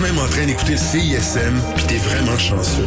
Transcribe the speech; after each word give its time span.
même 0.00 0.18
en 0.18 0.26
train 0.28 0.46
d'écouter 0.46 0.76
CISM, 0.76 1.60
puis 1.76 1.84
t'es 1.86 1.98
vraiment 1.98 2.38
chanceux. 2.38 2.84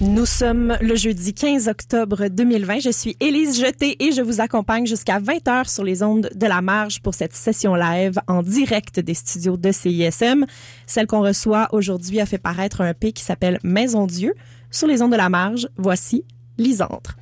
Nous 0.00 0.26
sommes 0.26 0.76
le 0.80 0.94
jeudi 0.94 1.34
15 1.34 1.68
octobre 1.68 2.28
2020. 2.28 2.80
Je 2.80 2.90
suis 2.90 3.16
Élise 3.20 3.60
Jeté 3.60 3.96
et 4.02 4.12
je 4.12 4.22
vous 4.22 4.40
accompagne 4.40 4.86
jusqu'à 4.86 5.20
20h 5.20 5.68
sur 5.68 5.84
les 5.84 6.02
ondes 6.02 6.30
de 6.34 6.46
la 6.46 6.62
marge 6.62 7.00
pour 7.00 7.14
cette 7.14 7.34
session 7.34 7.74
live 7.74 8.18
en 8.28 8.42
direct 8.42 9.00
des 9.00 9.14
studios 9.14 9.56
de 9.56 9.72
CISM. 9.72 10.46
Celle 10.86 11.06
qu'on 11.06 11.22
reçoit 11.22 11.68
aujourd'hui 11.72 12.20
a 12.20 12.26
fait 12.26 12.38
paraître 12.38 12.80
un 12.80 12.94
P 12.94 13.12
qui 13.12 13.24
s'appelle 13.24 13.58
Maison 13.62 14.06
Dieu. 14.06 14.34
Sur 14.70 14.86
les 14.86 15.02
ondes 15.02 15.12
de 15.12 15.16
la 15.16 15.28
marge, 15.28 15.68
voici 15.76 16.24
Lisandre. 16.58 17.16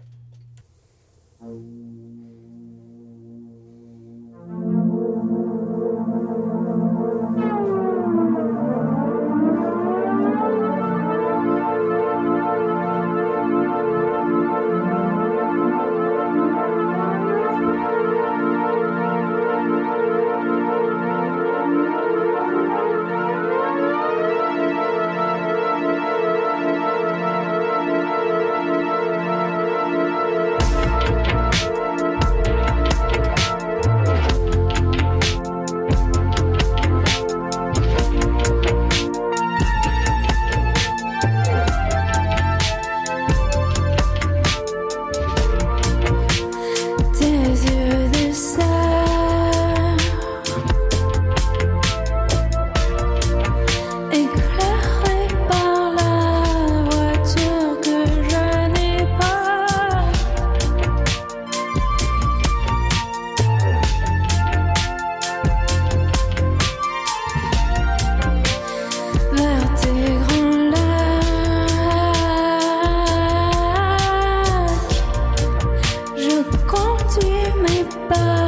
吧。 78.09 78.44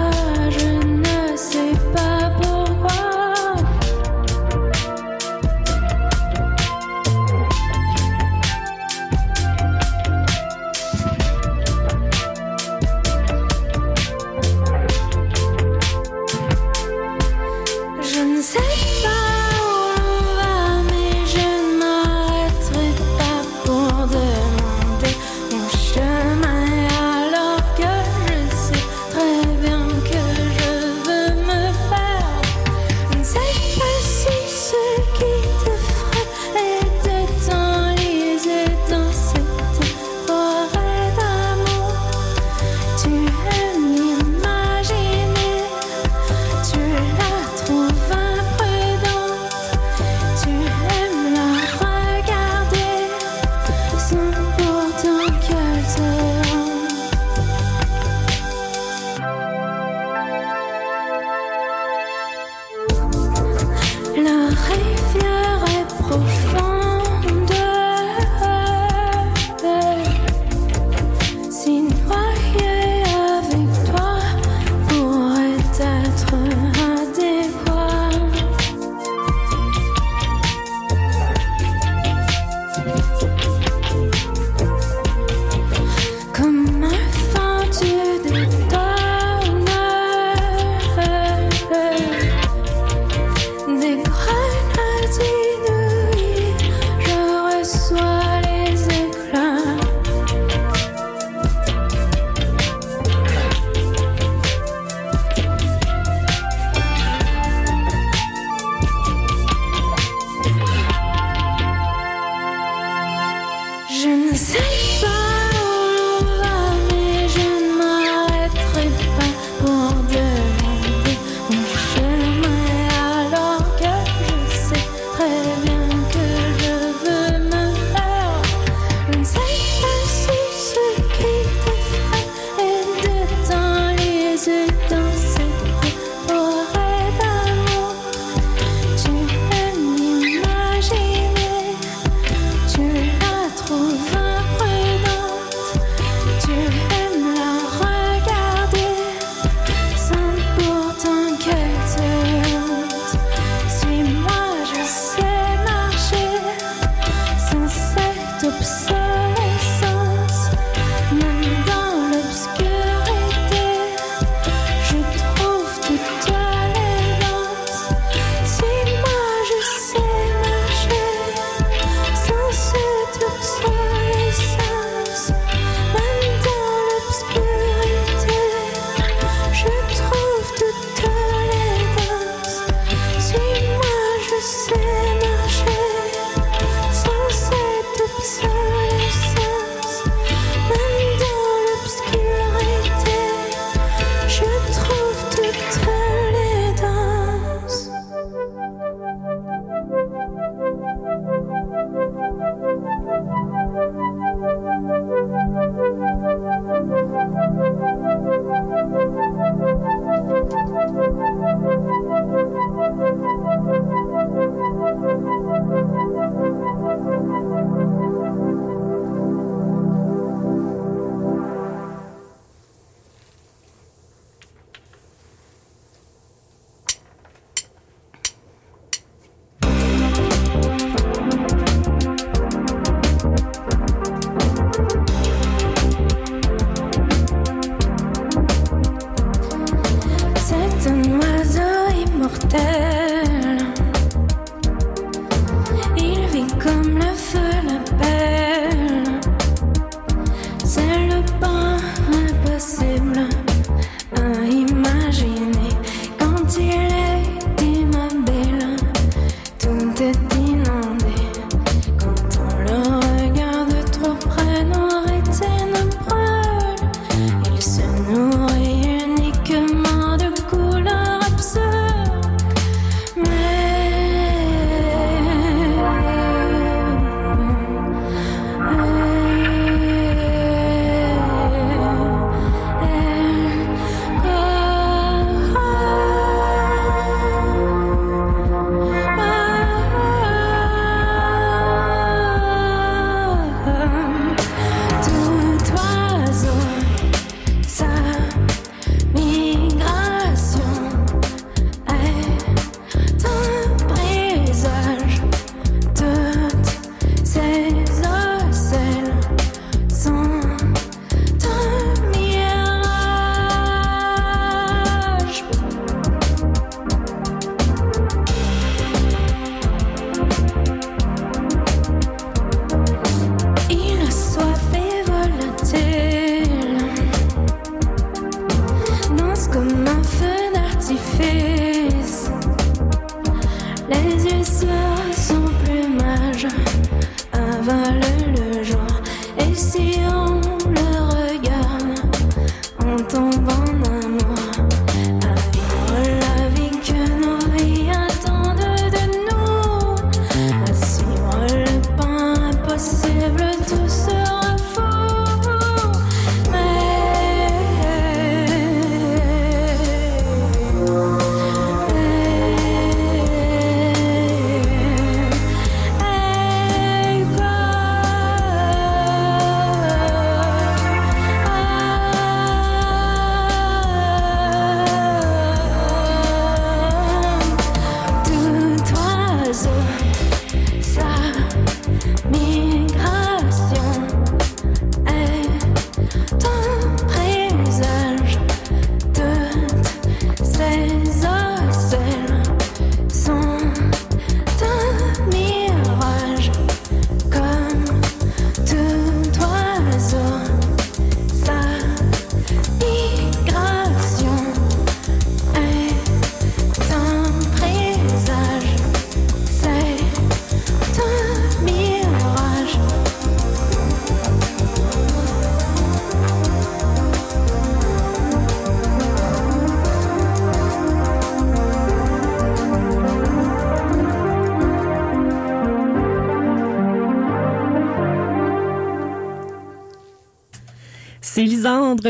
Cause 114.36 115.26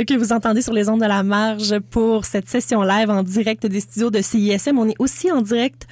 que 0.05 0.15
vous 0.15 0.33
entendez 0.33 0.62
sur 0.62 0.73
les 0.73 0.88
ondes 0.88 1.00
de 1.00 1.07
la 1.07 1.23
marge 1.23 1.79
pour 1.91 2.25
cette 2.25 2.49
session 2.49 2.83
live 2.83 3.11
en 3.11 3.23
direct 3.23 3.67
des 3.67 3.81
studios 3.81 4.11
de 4.11 4.21
CISM. 4.21 4.79
On 4.79 4.88
est 4.88 4.97
aussi 4.99 5.31
en 5.33 5.41
direct 5.41 5.87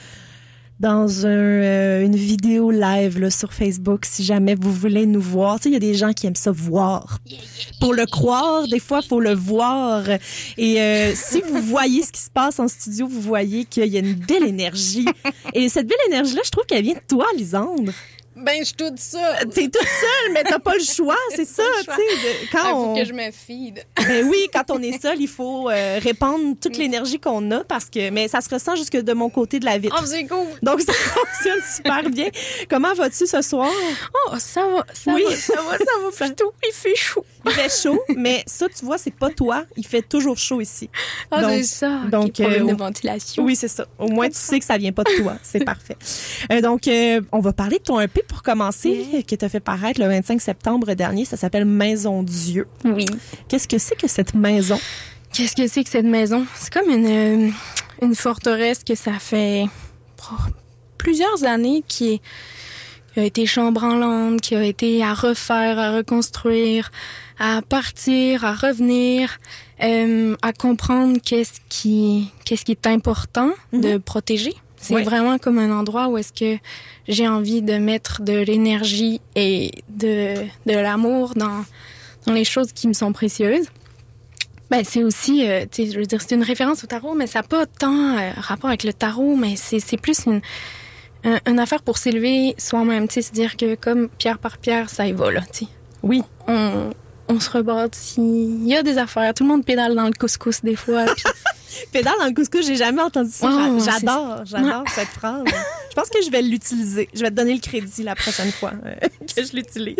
dans 0.80 1.06
euh, 1.24 2.04
une 2.04 2.16
vidéo 2.16 2.70
live 2.70 3.30
sur 3.30 3.52
Facebook 3.52 4.04
si 4.04 4.24
jamais 4.24 4.54
vous 4.54 4.72
voulez 4.72 5.06
nous 5.06 5.20
voir. 5.20 5.56
Tu 5.56 5.64
sais, 5.64 5.68
il 5.70 5.72
y 5.74 5.76
a 5.76 5.80
des 5.80 5.94
gens 5.94 6.12
qui 6.12 6.26
aiment 6.26 6.34
ça 6.34 6.50
voir. 6.50 7.18
Pour 7.80 7.94
le 7.94 8.06
croire, 8.06 8.66
des 8.68 8.80
fois, 8.80 9.00
faut 9.00 9.20
le 9.20 9.34
voir. 9.34 10.02
Et 10.58 10.80
euh, 10.80 11.12
si 11.14 11.40
vous 11.40 11.62
voyez 11.62 12.02
ce 12.02 12.12
qui 12.12 12.20
se 12.20 12.30
passe 12.30 12.58
en 12.58 12.68
studio, 12.68 13.06
vous 13.06 13.20
voyez 13.20 13.64
qu'il 13.64 13.86
y 13.86 13.96
a 13.96 14.00
une 14.00 14.14
belle 14.14 14.44
énergie. 14.44 15.06
Et 15.54 15.68
cette 15.68 15.86
belle 15.86 15.96
énergie-là, 16.08 16.42
je 16.44 16.50
trouve 16.50 16.66
qu'elle 16.66 16.82
vient 16.82 16.94
de 16.94 17.06
toi, 17.08 17.26
Lisandre. 17.36 17.92
Ben, 18.36 18.58
je 18.58 18.64
suis 18.64 18.74
toute 18.74 18.98
seule. 18.98 19.48
T'es 19.50 19.68
toute 19.68 19.86
seule, 19.86 20.32
mais 20.32 20.42
t'as 20.42 20.58
pas 20.58 20.74
le 20.74 20.82
choix, 20.82 21.16
c'est 21.36 21.44
ça, 21.44 21.62
tu 21.80 21.84
sais. 21.84 22.48
Quand 22.50 22.70
faut 22.70 22.94
que 22.94 23.04
je 23.04 23.12
me 23.12 23.30
feed. 23.30 23.84
Ben 24.06 24.26
oui, 24.28 24.48
quand 24.52 24.70
on 24.70 24.82
est 24.82 25.00
seul, 25.00 25.18
il 25.18 25.28
faut 25.28 25.70
euh, 25.70 25.98
répandre 26.02 26.56
toute 26.60 26.76
l'énergie 26.76 27.18
qu'on 27.18 27.50
a 27.52 27.64
parce 27.64 27.86
que, 27.86 28.10
mais 28.10 28.28
ça 28.28 28.42
se 28.42 28.50
ressent 28.50 28.76
jusque 28.76 28.96
de 28.96 29.12
mon 29.14 29.30
côté 29.30 29.58
de 29.58 29.64
la 29.64 29.78
vitre. 29.78 29.96
Oh, 29.98 30.04
c'est 30.04 30.26
cool. 30.26 30.46
Donc, 30.62 30.82
ça 30.82 30.92
fonctionne 30.92 31.60
super 31.74 32.10
bien. 32.10 32.28
Comment 32.68 32.92
vas-tu 32.92 33.26
ce 33.26 33.40
soir? 33.40 33.70
Oh, 34.26 34.34
ça 34.38 34.66
va, 34.66 34.84
ça 34.92 35.14
oui. 35.14 35.24
va, 35.24 35.36
ça 35.36 35.54
va, 35.54 35.78
ça 35.78 35.84
va 36.02 36.26
plutôt. 36.26 36.52
Il 36.68 36.72
fait 36.74 36.94
chaud. 36.94 37.24
Il 37.46 37.52
fait 37.52 37.82
chaud, 37.82 38.00
mais 38.14 38.42
ça, 38.46 38.66
tu 38.68 38.84
vois, 38.84 38.98
c'est 38.98 39.14
pas 39.14 39.30
toi. 39.30 39.64
Il 39.76 39.86
fait 39.86 40.02
toujours 40.02 40.36
chaud 40.36 40.60
ici. 40.60 40.90
Ah, 41.30 41.40
oh, 41.42 41.46
c'est 41.48 41.62
ça. 41.62 42.00
Donc, 42.10 42.40
euh, 42.40 42.64
de 42.64 42.74
ventilation. 42.74 43.42
Oui, 43.42 43.56
c'est 43.56 43.68
ça. 43.68 43.86
Au 43.98 44.08
moins, 44.08 44.28
tu 44.28 44.36
sais 44.36 44.58
que 44.58 44.66
ça 44.66 44.76
vient 44.76 44.92
pas 44.92 45.04
de 45.04 45.22
toi. 45.22 45.36
C'est 45.42 45.64
parfait. 45.64 45.96
Euh, 46.52 46.60
donc, 46.60 46.82
on 47.32 47.40
va 47.40 47.52
parler 47.54 47.78
de 47.78 47.84
ton 47.84 48.00
EP 48.00 48.23
pour 48.28 48.42
commencer, 48.42 49.24
qui 49.26 49.38
t'a 49.38 49.48
fait 49.48 49.60
paraître 49.60 50.00
le 50.00 50.06
25 50.08 50.40
septembre 50.40 50.94
dernier. 50.94 51.24
Ça 51.24 51.36
s'appelle 51.36 51.64
Maison 51.64 52.22
Dieu. 52.22 52.66
Oui. 52.84 53.06
Qu'est-ce 53.48 53.68
que 53.68 53.78
c'est 53.78 53.96
que 53.96 54.08
cette 54.08 54.34
maison? 54.34 54.78
Qu'est-ce 55.32 55.56
que 55.56 55.66
c'est 55.66 55.82
que 55.82 55.90
cette 55.90 56.06
maison? 56.06 56.46
C'est 56.54 56.72
comme 56.72 56.90
une, 56.90 57.52
une 58.02 58.14
forteresse 58.14 58.84
que 58.84 58.94
ça 58.94 59.18
fait 59.18 59.66
plusieurs 60.98 61.44
années 61.44 61.82
qui, 61.86 62.20
a 63.16 63.22
été 63.22 63.46
chambranlante, 63.46 64.40
qui 64.40 64.56
a 64.56 64.64
été 64.64 65.04
à 65.04 65.14
refaire, 65.14 65.78
à 65.78 65.96
reconstruire, 65.96 66.90
à 67.38 67.62
partir, 67.62 68.44
à 68.44 68.54
revenir, 68.54 69.38
euh, 69.82 70.36
à 70.42 70.52
comprendre 70.52 71.18
qu'est-ce 71.24 71.60
qui, 71.68 72.30
qu'est-ce 72.44 72.64
qui 72.64 72.72
est 72.72 72.86
important 72.86 73.52
mm-hmm. 73.72 73.80
de 73.80 73.98
protéger. 73.98 74.54
C'est 74.84 75.02
vraiment 75.02 75.38
comme 75.38 75.58
un 75.58 75.70
endroit 75.70 76.08
où 76.08 76.18
est-ce 76.18 76.32
que 76.32 76.58
j'ai 77.08 77.26
envie 77.26 77.62
de 77.62 77.74
mettre 77.74 78.22
de 78.22 78.32
l'énergie 78.32 79.20
et 79.34 79.70
de, 79.88 80.34
de 80.66 80.78
l'amour 80.78 81.34
dans, 81.34 81.64
dans 82.26 82.32
les 82.32 82.44
choses 82.44 82.72
qui 82.72 82.88
me 82.88 82.92
sont 82.92 83.12
précieuses. 83.12 83.66
Ben, 84.70 84.82
c'est 84.84 85.04
aussi, 85.04 85.48
euh, 85.48 85.66
tu 85.70 85.84
sais, 85.84 85.92
je 85.92 85.98
veux 85.98 86.06
dire, 86.06 86.20
c'est 86.20 86.34
une 86.34 86.42
référence 86.42 86.84
au 86.84 86.86
tarot, 86.86 87.14
mais 87.14 87.26
ça 87.26 87.40
n'a 87.40 87.42
pas 87.44 87.66
tant 87.66 88.16
euh, 88.18 88.30
rapport 88.36 88.68
avec 88.68 88.84
le 88.84 88.92
tarot, 88.92 89.36
mais 89.36 89.56
c'est 89.56 89.96
plus 89.96 90.26
une, 90.26 90.40
une 91.46 91.58
affaire 91.58 91.82
pour 91.82 91.98
s'élever 91.98 92.54
soi-même, 92.58 93.06
tu 93.08 93.14
sais, 93.14 93.22
se 93.22 93.32
dire 93.32 93.56
que 93.56 93.74
comme 93.74 94.08
pierre 94.08 94.38
par 94.38 94.58
pierre, 94.58 94.90
ça 94.90 95.06
évolue, 95.06 95.38
tu 95.52 95.64
sais. 95.64 95.70
Oui. 96.02 96.22
On, 96.48 96.90
on 97.28 97.40
se 97.40 97.50
rebâtit. 97.50 98.16
Il 98.18 98.66
y 98.66 98.76
a 98.76 98.82
des 98.82 98.98
affaires. 98.98 99.32
Tout 99.34 99.44
le 99.44 99.48
monde 99.48 99.64
pédale 99.64 99.94
dans 99.94 100.06
le 100.06 100.12
couscous 100.12 100.62
des 100.62 100.76
fois. 100.76 101.06
Pédale 101.92 102.14
dans 102.18 102.26
le 102.26 102.34
couscous, 102.34 102.66
j'ai 102.66 102.76
jamais 102.76 103.02
entendu 103.02 103.30
ça. 103.30 103.48
j'adore, 103.84 104.42
j'adore 104.44 104.84
cette 104.94 105.08
phrase. 105.08 105.44
Je 105.94 106.00
pense 106.00 106.10
que 106.10 106.22
je 106.24 106.30
vais 106.30 106.42
l'utiliser. 106.42 107.08
Je 107.14 107.20
vais 107.20 107.30
te 107.30 107.36
donner 107.36 107.54
le 107.54 107.60
crédit 107.60 108.02
la 108.02 108.16
prochaine 108.16 108.50
fois 108.50 108.72
euh, 108.84 108.94
que 109.36 109.44
je 109.44 109.54
l'utilise. 109.54 109.94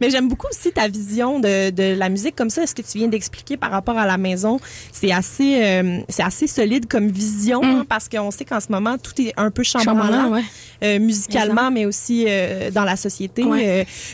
Mais 0.00 0.10
j'aime 0.10 0.28
beaucoup 0.28 0.48
aussi 0.48 0.72
ta 0.72 0.88
vision 0.88 1.38
de, 1.38 1.70
de 1.70 1.94
la 1.94 2.08
musique 2.08 2.34
comme 2.34 2.50
ça. 2.50 2.66
Ce 2.66 2.74
que 2.74 2.82
tu 2.82 2.98
viens 2.98 3.06
d'expliquer 3.06 3.56
par 3.56 3.70
rapport 3.70 3.96
à 3.96 4.04
la 4.04 4.18
maison, 4.18 4.58
c'est 4.90 5.12
assez, 5.12 5.62
euh, 5.62 6.00
c'est 6.08 6.24
assez 6.24 6.48
solide 6.48 6.88
comme 6.88 7.08
vision 7.08 7.62
mm. 7.62 7.64
hein, 7.64 7.86
parce 7.88 8.08
qu'on 8.08 8.32
sait 8.32 8.44
qu'en 8.44 8.58
ce 8.58 8.72
moment 8.72 8.98
tout 8.98 9.12
est 9.22 9.32
un 9.36 9.52
peu 9.52 9.62
chambranlant, 9.62 10.42
euh, 10.82 10.98
musicalement, 10.98 11.70
mais 11.70 11.86
aussi 11.86 12.26
dans 12.72 12.84
la 12.84 12.96
société. 12.96 13.44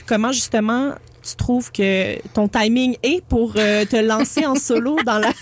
comment 0.06 0.32
justement 0.32 0.92
tu 1.26 1.36
trouves 1.36 1.72
que 1.72 2.20
ton 2.32 2.48
timing 2.48 2.96
est 3.02 3.24
pour 3.24 3.54
euh, 3.56 3.84
te 3.84 3.96
lancer 3.96 4.46
en 4.46 4.54
solo 4.54 4.96
dans 5.04 5.18
la, 5.18 5.32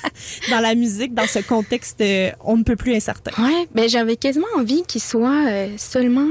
dans 0.50 0.61
la 0.61 0.75
musique, 0.75 1.14
dans 1.14 1.26
ce 1.26 1.41
contexte 1.41 2.00
euh, 2.00 2.31
on 2.45 2.57
ne 2.57 2.62
peut 2.62 2.76
plus 2.76 2.95
incertain? 2.95 3.33
Oui, 3.38 3.67
ben 3.75 3.88
j'avais 3.88 4.17
quasiment 4.17 4.47
envie 4.57 4.83
qu'il 4.83 5.03
soit 5.03 5.47
euh, 5.49 5.69
seulement 5.76 6.26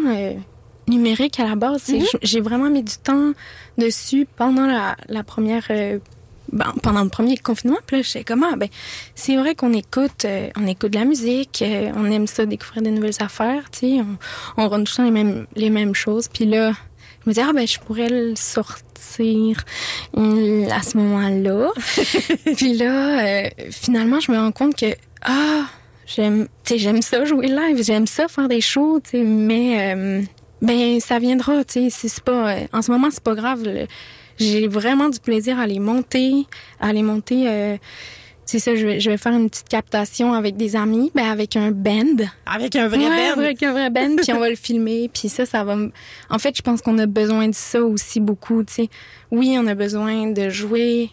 numérique 0.88 1.40
à 1.40 1.48
la 1.48 1.56
base. 1.56 1.90
Mhm. 1.90 2.04
J'ai 2.22 2.42
vraiment 2.42 2.70
mis 2.70 2.84
du 2.84 2.98
temps 2.98 3.34
dessus 3.78 4.28
pendant 4.36 4.66
la, 4.66 4.96
la 5.08 5.24
première 5.24 5.68
ben, 6.52 6.74
pendant 6.84 7.04
le 7.04 7.10
premier 7.10 7.38
confinement, 7.38 7.78
puis 7.88 7.98
là, 7.98 8.04
j'étais 8.04 8.24
comme, 8.24 8.44
ah, 8.44 8.56
ben, 8.56 8.70
c'est 9.16 9.38
vrai 9.38 9.56
qu'on 9.56 9.74
écoute, 9.74 10.26
on 10.56 10.68
écoute 10.68 10.92
de 10.92 11.00
la 11.00 11.06
musique, 11.06 11.64
on 11.96 12.12
aime 12.12 12.28
ça, 12.28 12.46
découvrir 12.46 12.84
de 12.84 12.90
nouvelles 12.90 13.22
affaires, 13.22 13.72
tu 13.72 13.80
sais, 13.80 14.02
on, 14.02 14.64
on 14.64 14.68
rend 14.68 14.84
tout 14.84 15.02
les 15.02 15.10
mêmes, 15.10 15.48
les 15.56 15.70
mêmes 15.70 15.96
choses. 15.96 16.28
Puis 16.28 16.46
là, 16.46 16.74
je 17.24 17.30
me 17.30 17.34
disais, 17.34 17.46
ah, 17.48 17.54
ben, 17.54 17.66
je 17.66 17.80
pourrais 17.80 18.10
le 18.10 18.36
sortir 18.36 19.64
à 20.16 20.84
ce 20.84 20.98
moment-là. 20.98 21.72
puis 22.58 22.74
là, 22.74 23.46
euh, 23.46 23.50
finalement, 23.72 24.20
je 24.20 24.32
me 24.32 24.38
rends 24.38 24.52
compte 24.52 24.76
que, 24.76 24.94
ah, 25.22 25.66
j'aime, 26.06 26.48
j'aime 26.66 27.02
ça 27.02 27.24
jouer 27.26 27.48
live, 27.48 27.82
j'aime 27.84 28.08
ça 28.08 28.28
faire 28.28 28.48
des 28.48 28.62
shows, 28.62 29.02
mais, 29.14 29.96
euh, 29.96 30.22
ben, 30.62 31.00
ça 31.00 31.20
viendra, 31.20 31.64
tu 31.64 31.90
sais, 31.90 32.10
c'est 32.10 32.24
pas, 32.24 32.56
en 32.72 32.82
ce 32.82 32.92
moment, 32.92 33.10
c'est 33.12 33.24
pas 33.24 33.36
grave. 33.36 33.68
J'ai 34.40 34.68
vraiment 34.68 35.10
du 35.10 35.20
plaisir 35.20 35.60
à 35.60 35.68
les 35.68 35.80
monter, 35.80 36.46
à 36.80 36.92
les 36.92 37.04
monter, 37.04 37.78
c'est 38.54 38.60
ça, 38.60 38.76
je 38.76 38.86
vais, 38.86 39.00
je 39.00 39.10
vais 39.10 39.18
faire 39.18 39.34
une 39.34 39.50
petite 39.50 39.68
captation 39.68 40.34
avec 40.34 40.58
des 40.58 40.76
amis, 40.76 41.12
ben 41.16 41.26
avec 41.26 41.56
un 41.56 41.72
band. 41.72 42.24
Avec 42.46 42.76
un 42.76 42.88
vrai 42.88 43.00
band. 43.00 43.42
Avec 43.42 43.64
un 43.64 43.72
vrai 43.72 43.90
band, 43.90 44.16
puis 44.18 44.32
on 44.32 44.40
va 44.40 44.48
le 44.48 44.56
filmer, 44.68 45.10
puis 45.12 45.28
ça, 45.28 45.48
ça 45.48 45.64
va. 45.64 45.76
En 46.30 46.38
fait, 46.38 46.56
je 46.56 46.62
pense 46.62 46.84
qu'on 46.84 47.00
a 47.00 47.08
besoin 47.08 47.48
de 47.48 47.56
ça 47.56 47.82
aussi 47.82 48.20
beaucoup. 48.20 48.64
Tu 48.64 48.74
sais, 48.74 48.90
oui, 49.32 49.58
on 49.60 49.66
a 49.66 49.74
besoin 49.74 50.28
de 50.28 50.50
jouer 50.50 51.10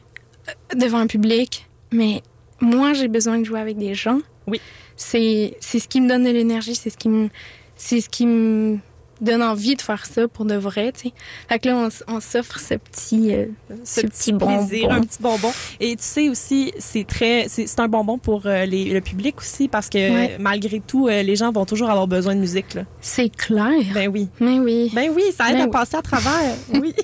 euh, 0.49 0.77
devant 0.77 0.99
un 0.99 1.07
public, 1.07 1.67
mais 1.93 2.23
moi, 2.61 2.93
j'ai 2.93 3.09
besoin 3.09 3.39
de 3.39 3.45
jouer 3.45 3.61
avec 3.61 3.79
des 3.79 3.95
gens. 3.95 4.21
Oui. 4.47 4.61
C'est 4.97 5.57
c'est 5.61 5.79
ce 5.79 5.89
qui 5.89 6.03
me 6.03 6.09
donne 6.11 6.25
de 6.25 6.31
l'énergie, 6.31 6.75
c'est 6.75 6.91
ce 6.91 6.99
qui 6.99 7.09
me 7.09 7.31
c'est 7.77 8.03
ce 8.03 8.11
qui 8.11 8.27
me 8.27 8.81
donne 9.21 9.43
envie 9.43 9.77
de 9.77 9.83
faire 9.83 10.05
ça 10.07 10.29
pour 10.29 10.45
de 10.45 10.55
vrai, 10.55 10.93
tu 10.93 11.09
sais. 11.09 11.15
Fait 11.49 11.59
que 11.59 11.69
là, 11.69 11.77
on, 12.09 12.15
on 12.17 12.21
s'offre 12.21 12.59
ce 12.59 12.75
petit, 12.75 13.35
euh, 13.35 13.47
ce, 13.85 14.01
petit 14.03 14.33
plaisir, 14.33 14.91
un 14.91 15.01
petit 15.03 15.19
bonbon. 15.21 15.53
Et 15.81 15.97
tu 15.97 16.03
sais 16.03 16.29
aussi, 16.29 16.73
c'est 16.79 17.07
très, 17.07 17.47
c'est 17.49 17.79
un 17.81 17.89
bonbon 17.89 18.19
pour 18.19 18.43
euh, 18.47 18.65
les, 18.67 18.85
le 18.87 19.01
public 19.01 19.39
aussi 19.39 19.69
parce 19.69 19.89
que 19.89 19.99
Ouais. 20.11 20.37
malgré 20.41 20.81
tout, 20.81 21.09
euh, 21.09 21.23
les 21.23 21.37
gens 21.37 21.53
vont 21.53 21.65
toujours 21.67 21.91
avoir 21.91 22.07
besoin 22.07 22.35
de 22.35 22.41
musique. 22.41 22.75
Là. 22.75 22.83
C'est 23.01 23.29
clair. 23.29 23.81
Ben 23.95 24.09
oui. 24.09 24.29
Mais 24.41 24.59
oui. 24.59 24.91
Ben 24.95 25.11
oui, 25.15 25.23
ça 25.37 25.49
aide 25.51 25.57
Ben 25.57 25.63
à 25.63 25.65
oui. 25.67 25.71
passer 25.71 25.97
à 25.97 26.03
travers. 26.03 26.55
oui. 26.75 26.95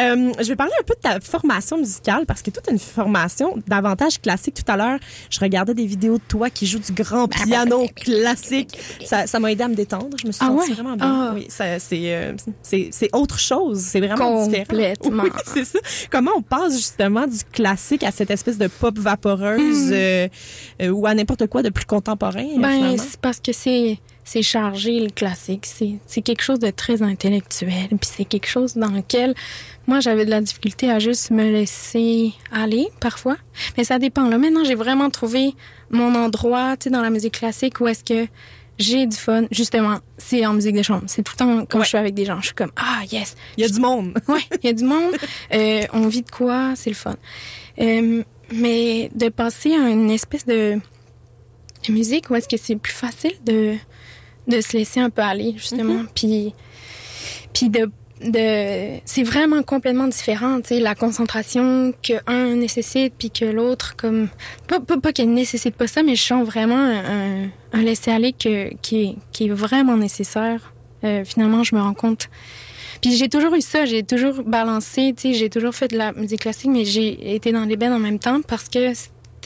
Euh, 0.00 0.32
je 0.40 0.48
vais 0.48 0.56
parler 0.56 0.72
un 0.80 0.84
peu 0.84 0.94
de 0.94 1.00
ta 1.00 1.20
formation 1.20 1.78
musicale 1.78 2.26
parce 2.26 2.42
que 2.42 2.50
as 2.50 2.70
une 2.72 2.78
formation 2.78 3.54
davantage 3.66 4.20
classique. 4.20 4.54
Tout 4.64 4.70
à 4.72 4.76
l'heure, 4.76 4.98
je 5.30 5.38
regardais 5.40 5.74
des 5.74 5.86
vidéos 5.86 6.14
de 6.18 6.22
toi 6.28 6.50
qui 6.50 6.66
jouent 6.66 6.78
du 6.80 6.92
grand 6.92 7.28
piano 7.28 7.86
classique. 7.94 8.78
Ça 9.04 9.26
ça 9.26 9.38
m'a 9.38 9.52
aidé 9.52 9.62
à 9.64 9.68
me 9.68 9.74
détendre. 9.74 10.16
Je 10.20 10.26
me 10.26 10.32
suis 10.32 10.42
Ah 10.44 10.48
sentie 10.48 10.70
ouais? 10.70 10.74
vraiment 10.74 10.96
bien. 10.96 11.32
Ah. 11.34 11.35
Oui, 11.36 11.46
c'est, 11.50 11.78
euh, 11.92 12.34
c'est, 12.62 13.14
autre 13.14 13.38
chose. 13.38 13.80
C'est 13.80 14.00
vraiment 14.00 14.44
Complètement. 14.44 15.24
différent. 15.24 15.24
Oui, 15.24 15.30
c'est 15.44 15.64
ça. 15.64 15.78
Comment 16.10 16.30
on 16.38 16.42
passe 16.42 16.74
justement 16.76 17.26
du 17.26 17.44
classique 17.52 18.02
à 18.04 18.10
cette 18.10 18.30
espèce 18.30 18.56
de 18.56 18.68
pop 18.68 18.98
vaporeuse 18.98 19.90
euh, 19.92 20.28
euh, 20.80 20.88
ou 20.88 21.06
à 21.06 21.14
n'importe 21.14 21.46
quoi 21.48 21.62
de 21.62 21.68
plus 21.68 21.84
contemporain? 21.84 22.46
Ben, 22.58 22.96
c'est 22.96 23.20
parce 23.20 23.38
que 23.38 23.52
c'est 23.52 23.98
c'est 24.24 24.40
chargé 24.40 24.98
le 24.98 25.10
classique. 25.10 25.66
C'est 25.66 25.96
c'est 26.06 26.22
quelque 26.22 26.42
chose 26.42 26.58
de 26.58 26.70
très 26.70 27.02
intellectuel. 27.02 27.88
Puis 27.90 28.10
c'est 28.16 28.24
quelque 28.24 28.48
chose 28.48 28.74
dans 28.74 28.90
lequel 28.90 29.34
moi 29.86 30.00
j'avais 30.00 30.24
de 30.24 30.30
la 30.30 30.40
difficulté 30.40 30.90
à 30.90 30.98
juste 30.98 31.30
me 31.30 31.44
laisser 31.44 32.32
aller 32.50 32.88
parfois. 33.00 33.36
Mais 33.76 33.84
ça 33.84 33.98
dépend. 33.98 34.26
Là 34.30 34.38
maintenant 34.38 34.64
j'ai 34.64 34.74
vraiment 34.74 35.10
trouvé 35.10 35.52
mon 35.90 36.14
endroit, 36.14 36.78
tu 36.78 36.84
sais, 36.84 36.90
dans 36.90 37.02
la 37.02 37.10
musique 37.10 37.38
classique 37.38 37.78
où 37.80 37.86
est-ce 37.88 38.02
que 38.02 38.26
j'ai 38.78 39.06
du 39.06 39.16
fun. 39.16 39.44
Justement, 39.50 39.98
c'est 40.18 40.44
en 40.46 40.52
musique 40.54 40.74
de 40.76 40.82
chambre. 40.82 41.04
C'est 41.06 41.22
tout 41.22 41.32
le 41.34 41.38
temps 41.38 41.66
quand 41.66 41.78
Ouais. 41.78 41.84
je 41.84 41.88
suis 41.88 41.98
avec 41.98 42.14
des 42.14 42.24
gens, 42.24 42.40
je 42.40 42.46
suis 42.46 42.54
comme 42.54 42.72
ah 42.76 43.00
yes, 43.10 43.34
Il 43.56 43.62
y 43.62 43.64
a 43.64 43.68
du 43.70 43.80
monde. 43.80 44.18
Ouais, 44.28 44.40
il 44.62 44.66
y 44.66 44.70
a 44.70 44.72
du 44.72 44.84
monde. 44.84 45.14
Euh, 45.54 45.82
on 45.92 46.08
vit 46.08 46.22
de 46.22 46.30
quoi, 46.30 46.74
c'est 46.76 46.90
le 46.90 46.96
fun. 46.96 47.16
Euh, 47.80 48.22
mais 48.52 49.10
de 49.14 49.28
passer 49.28 49.72
à 49.74 49.88
une 49.88 50.10
espèce 50.10 50.46
de, 50.46 50.78
de 51.88 51.92
musique 51.92 52.30
où 52.30 52.34
est-ce 52.34 52.48
que 52.48 52.56
c'est 52.56 52.76
plus 52.76 52.92
facile 52.92 53.34
de, 53.44 53.74
de 54.46 54.60
se 54.60 54.76
laisser 54.76 55.00
un 55.00 55.10
peu 55.10 55.22
aller, 55.22 55.54
justement. 55.56 56.04
Puis, 56.14 56.54
puis 57.52 57.68
de, 57.70 57.90
c'est 58.20 59.22
vraiment 59.22 59.62
complètement 59.62 60.08
différent, 60.08 60.60
tu 60.60 60.68
sais, 60.68 60.80
la 60.80 60.94
concentration 60.94 61.92
que 62.02 62.14
un 62.26 62.54
nécessite 62.56 63.12
puis 63.18 63.30
que 63.30 63.44
l'autre 63.44 63.94
comme 63.96 64.28
pas 64.68 64.80
pas, 64.80 64.98
pas 64.98 65.12
qu'elle 65.12 65.32
nécessite 65.32 65.76
pas 65.76 65.86
ça, 65.86 66.02
mais 66.02 66.16
je 66.16 66.22
sens 66.22 66.46
vraiment 66.46 67.02
un 67.72 67.82
laisser 67.82 68.10
aller 68.10 68.32
que 68.32 68.74
qui 68.76 69.02
est 69.02 69.16
qui 69.32 69.46
est 69.46 69.52
vraiment 69.52 69.96
nécessaire. 69.96 70.72
Euh, 71.04 71.24
finalement, 71.24 71.62
je 71.62 71.74
me 71.74 71.80
rends 71.80 71.94
compte. 71.94 72.28
Puis 73.02 73.16
j'ai 73.16 73.28
toujours 73.28 73.54
eu 73.54 73.60
ça, 73.60 73.84
j'ai 73.84 74.02
toujours 74.02 74.42
balancé, 74.42 75.12
tu 75.14 75.28
sais, 75.28 75.34
j'ai 75.34 75.50
toujours 75.50 75.74
fait 75.74 75.88
de 75.88 75.98
la 75.98 76.12
musique 76.12 76.40
classique, 76.40 76.70
mais 76.70 76.84
j'ai 76.84 77.34
été 77.34 77.52
dans 77.52 77.64
les 77.64 77.76
bennes 77.76 77.92
en 77.92 77.98
même 77.98 78.18
temps 78.18 78.40
parce 78.40 78.68
que 78.68 78.92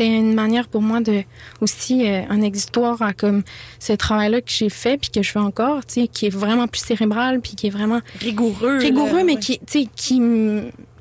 c'était 0.00 0.16
une 0.16 0.32
manière 0.32 0.66
pour 0.68 0.80
moi 0.80 1.00
de 1.00 1.24
aussi 1.60 2.08
euh, 2.08 2.22
un 2.30 2.40
exutoire 2.40 3.02
à 3.02 3.12
comme 3.12 3.42
ce 3.78 3.92
travail-là 3.92 4.40
que 4.40 4.50
j'ai 4.50 4.70
fait 4.70 4.96
puis 4.96 5.10
que 5.10 5.22
je 5.22 5.30
fais 5.30 5.38
encore, 5.38 5.84
tu 5.84 6.00
sais, 6.00 6.08
qui 6.08 6.26
est 6.26 6.34
vraiment 6.34 6.66
plus 6.68 6.80
cérebral 6.80 7.40
puis 7.40 7.54
qui 7.54 7.66
est 7.66 7.70
vraiment 7.70 8.00
Rigoureux. 8.18 8.78
rigoureux, 8.78 9.18
là, 9.18 9.24
mais 9.24 9.34
ouais. 9.34 9.40
qui, 9.40 9.58
tu 9.58 9.82
sais, 9.82 9.88
qui, 9.94 10.22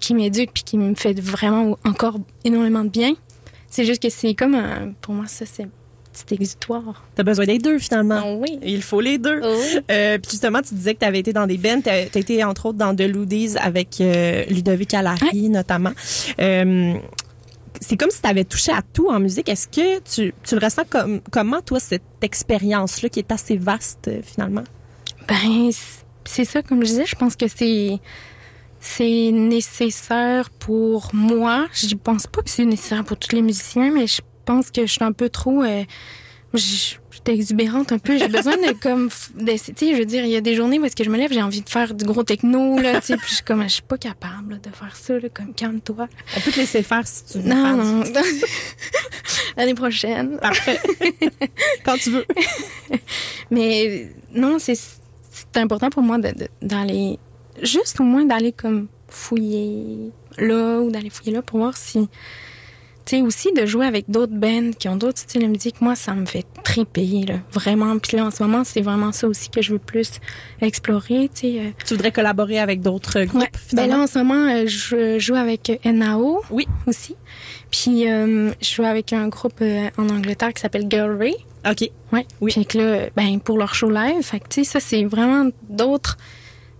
qui 0.01 0.13
m'éduque 0.13 0.51
puis 0.53 0.63
qui 0.63 0.77
me 0.77 0.95
fait 0.95 1.17
vraiment 1.17 1.77
encore 1.85 2.17
énormément 2.43 2.83
de 2.83 2.89
bien. 2.89 3.13
C'est 3.69 3.85
juste 3.85 4.01
que 4.01 4.09
c'est 4.09 4.33
comme 4.33 4.57
pour 4.99 5.13
moi 5.13 5.27
ça 5.27 5.45
c'est 5.45 5.63
un 5.63 5.69
petit 6.11 6.35
exutoire. 6.35 7.05
T'as 7.15 7.23
besoin 7.23 7.45
des 7.45 7.59
deux 7.59 7.79
finalement. 7.79 8.21
Ah 8.21 8.33
oui. 8.33 8.59
Il 8.63 8.81
faut 8.81 8.99
les 8.99 9.17
deux. 9.17 9.39
Oui. 9.41 9.79
Euh, 9.91 10.17
puis 10.17 10.31
justement, 10.31 10.59
tu 10.61 10.73
disais 10.73 10.95
que 10.95 10.99
tu 10.99 11.05
avais 11.05 11.19
été 11.19 11.31
dans 11.31 11.47
des 11.47 11.57
bands. 11.57 11.79
Tu 11.81 11.89
as, 11.89 12.03
été 12.03 12.43
entre 12.43 12.65
autres 12.65 12.79
dans 12.79 12.93
The 12.95 13.01
Ludies 13.01 13.55
avec 13.61 14.01
euh, 14.01 14.43
Ludovic 14.49 14.93
Allary 14.93 15.49
notamment. 15.49 15.91
Euh, 16.41 16.95
c'est 17.79 17.97
comme 17.97 18.09
si 18.09 18.21
tu 18.21 18.27
avais 18.27 18.43
touché 18.43 18.71
à 18.71 18.81
tout 18.81 19.09
en 19.09 19.19
musique. 19.19 19.49
Est-ce 19.49 19.67
que 19.67 19.99
tu, 19.99 20.33
tu 20.43 20.55
le 20.55 20.61
ressens 20.63 20.83
comme 20.89 21.21
comment 21.31 21.61
toi 21.61 21.79
cette 21.79 22.03
expérience 22.21 23.01
là 23.01 23.09
qui 23.09 23.19
est 23.19 23.31
assez 23.31 23.57
vaste 23.57 24.07
euh, 24.07 24.21
finalement? 24.23 24.63
Ben, 25.27 25.69
c'est 26.25 26.45
ça, 26.45 26.61
comme 26.61 26.79
je 26.83 26.89
disais, 26.89 27.05
je 27.05 27.15
pense 27.15 27.35
que 27.35 27.47
c'est 27.47 27.99
c'est 28.79 29.31
nécessaire 29.31 30.49
pour 30.49 31.09
moi. 31.13 31.67
Je 31.73 31.95
pense 31.95 32.27
pas 32.27 32.41
que 32.41 32.49
c'est 32.49 32.65
nécessaire 32.65 33.03
pour 33.03 33.17
tous 33.17 33.35
les 33.35 33.41
musiciens, 33.41 33.91
mais 33.91 34.07
je 34.07 34.21
pense 34.45 34.71
que 34.71 34.85
je 34.85 34.91
suis 34.91 35.03
un 35.03 35.11
peu 35.11 35.29
trop. 35.29 35.63
Euh, 35.63 35.83
J'étais 37.19 37.33
exubérante 37.33 37.91
un 37.91 37.97
peu. 37.97 38.17
J'ai 38.17 38.29
besoin 38.29 38.55
de 38.55 38.71
comme. 38.71 39.09
Tu 39.09 39.57
sais, 39.57 39.93
je 39.93 39.97
veux 39.97 40.05
dire, 40.05 40.23
il 40.23 40.31
y 40.31 40.37
a 40.37 40.41
des 40.41 40.55
journées 40.55 40.79
où 40.79 40.85
est-ce 40.85 40.95
que 40.95 41.03
je 41.03 41.09
me 41.09 41.17
lève, 41.17 41.33
j'ai 41.33 41.41
envie 41.41 41.59
de 41.59 41.69
faire 41.69 41.93
du 41.93 42.05
gros 42.05 42.23
techno, 42.23 42.79
là, 42.79 43.01
tu 43.01 43.07
sais, 43.07 43.17
puis 43.17 43.27
je 43.27 43.35
suis 43.35 43.43
comme, 43.43 43.61
je 43.63 43.67
suis 43.67 43.81
pas 43.81 43.97
capable 43.97 44.53
là, 44.53 44.57
de 44.57 44.73
faire 44.73 44.95
ça, 44.95 45.19
là, 45.19 45.27
comme, 45.27 45.53
calme-toi. 45.53 46.07
On 46.37 46.39
peut 46.39 46.51
te 46.51 46.59
laisser 46.59 46.81
faire 46.81 47.05
si 47.05 47.25
tu 47.25 47.39
veux. 47.39 47.49
Non, 47.49 47.75
non. 47.75 48.03
L'année 49.57 49.73
prochaine. 49.73 50.37
Parfait. 50.37 50.79
Quand 51.83 51.97
tu 51.97 52.11
veux. 52.11 52.25
Mais 53.51 54.09
non, 54.33 54.57
c'est 54.59 54.77
important 55.55 55.89
pour 55.89 56.03
moi 56.03 56.19
d'aller 56.61 57.19
juste 57.61 57.99
au 57.99 58.03
moins 58.03 58.23
d'aller 58.23 58.53
comme 58.53 58.87
fouiller 59.09 60.11
là 60.37 60.79
ou 60.79 60.89
d'aller 60.89 61.09
fouiller 61.09 61.33
là 61.33 61.41
pour 61.41 61.59
voir 61.59 61.75
si 61.75 62.07
sais 63.09 63.21
aussi 63.21 63.51
de 63.53 63.65
jouer 63.65 63.85
avec 63.85 64.05
d'autres 64.09 64.33
bands 64.33 64.71
qui 64.77 64.87
ont 64.89 64.95
d'autres 64.95 65.19
styles 65.19 65.41
de 65.43 65.47
musique 65.47 65.81
moi 65.81 65.95
ça 65.95 66.13
me 66.13 66.25
fait 66.25 66.45
triper 66.63 67.25
là 67.27 67.35
vraiment 67.51 67.97
puis 67.99 68.17
là 68.17 68.25
en 68.25 68.31
ce 68.31 68.41
moment 68.43 68.63
c'est 68.63 68.81
vraiment 68.81 69.11
ça 69.11 69.27
aussi 69.27 69.49
que 69.49 69.61
je 69.61 69.73
veux 69.73 69.79
plus 69.79 70.09
explorer 70.61 71.29
tu 71.33 71.41
sais 71.41 71.59
euh. 71.59 71.69
Tu 71.85 71.93
voudrais 71.95 72.11
collaborer 72.11 72.59
avec 72.59 72.81
d'autres 72.81 73.21
groupes 73.23 73.41
Ouais. 73.41 73.49
Ben 73.53 73.59
finalement? 73.67 73.97
là 73.97 74.03
en 74.03 74.07
ce 74.07 74.17
moment 74.19 74.45
euh, 74.53 74.65
je 74.67 75.19
joue 75.19 75.35
avec 75.35 75.69
euh, 75.69 75.91
NAO 75.91 76.41
Oui. 76.51 76.67
aussi 76.87 77.15
puis 77.71 78.09
euh, 78.09 78.51
je 78.61 78.75
joue 78.75 78.83
avec 78.83 79.13
un 79.13 79.27
groupe 79.27 79.61
en 79.97 80.09
Angleterre 80.09 80.53
qui 80.53 80.61
s'appelle 80.61 80.85
Girl 80.89 81.17
Ray 81.17 81.35
OK. 81.69 81.89
Ouais. 82.13 82.25
Oui. 82.39 82.51
Puis 82.53 82.65
que 82.65 82.77
là, 82.77 83.09
ben, 83.17 83.37
pour 83.41 83.57
leur 83.57 83.75
show 83.75 83.89
live, 83.89 84.21
fait 84.23 84.39
que, 84.39 84.47
tu 84.47 84.63
sais, 84.63 84.71
ça, 84.71 84.79
c'est 84.79 85.03
vraiment 85.03 85.49
d'autres, 85.69 86.17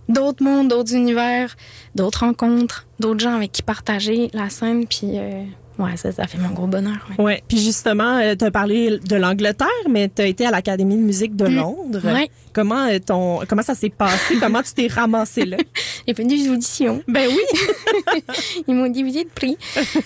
d'autres 0.08 0.42
mondes, 0.42 0.68
d'autres 0.68 0.94
univers, 0.94 1.54
d'autres 1.94 2.20
rencontres, 2.20 2.86
d'autres 2.98 3.20
gens 3.20 3.34
avec 3.36 3.52
qui 3.52 3.60
partager 3.62 4.30
la 4.32 4.48
scène. 4.48 4.86
Puis, 4.86 5.18
euh, 5.18 5.44
ouais, 5.80 5.96
ça, 5.96 6.12
ça 6.12 6.26
fait 6.26 6.38
mon 6.38 6.50
gros 6.50 6.66
bonheur. 6.66 6.98
ouais. 7.18 7.24
Ouais. 7.24 7.42
Puis 7.48 7.58
justement, 7.58 8.20
tu 8.36 8.44
as 8.44 8.50
parlé 8.50 8.98
de 8.98 9.16
l'Angleterre, 9.16 9.68
mais 9.88 10.08
tu 10.08 10.22
as 10.22 10.26
été 10.26 10.46
à 10.46 10.50
l'Académie 10.50 10.96
de 10.96 11.02
musique 11.02 11.36
de 11.36 11.46
Londres. 11.46 12.00
Mm. 12.02 12.12
Ouais. 12.14 12.30
Comment 12.52 12.86
euh, 12.86 12.98
ton 12.98 13.40
comment 13.48 13.62
ça 13.62 13.74
s'est 13.74 13.90
passé? 13.90 14.36
Comment 14.40 14.62
tu 14.62 14.72
t'es 14.74 14.88
ramassé 14.88 15.44
là? 15.44 15.56
J'ai 16.08 16.14
fait 16.14 16.24
des 16.24 16.48
auditions. 16.48 17.02
Ben 17.06 17.28
oui. 17.28 18.22
Ils 18.68 18.74
m'ont 18.74 18.88
divisé 18.88 19.24
de 19.24 19.28
prix. 19.28 19.56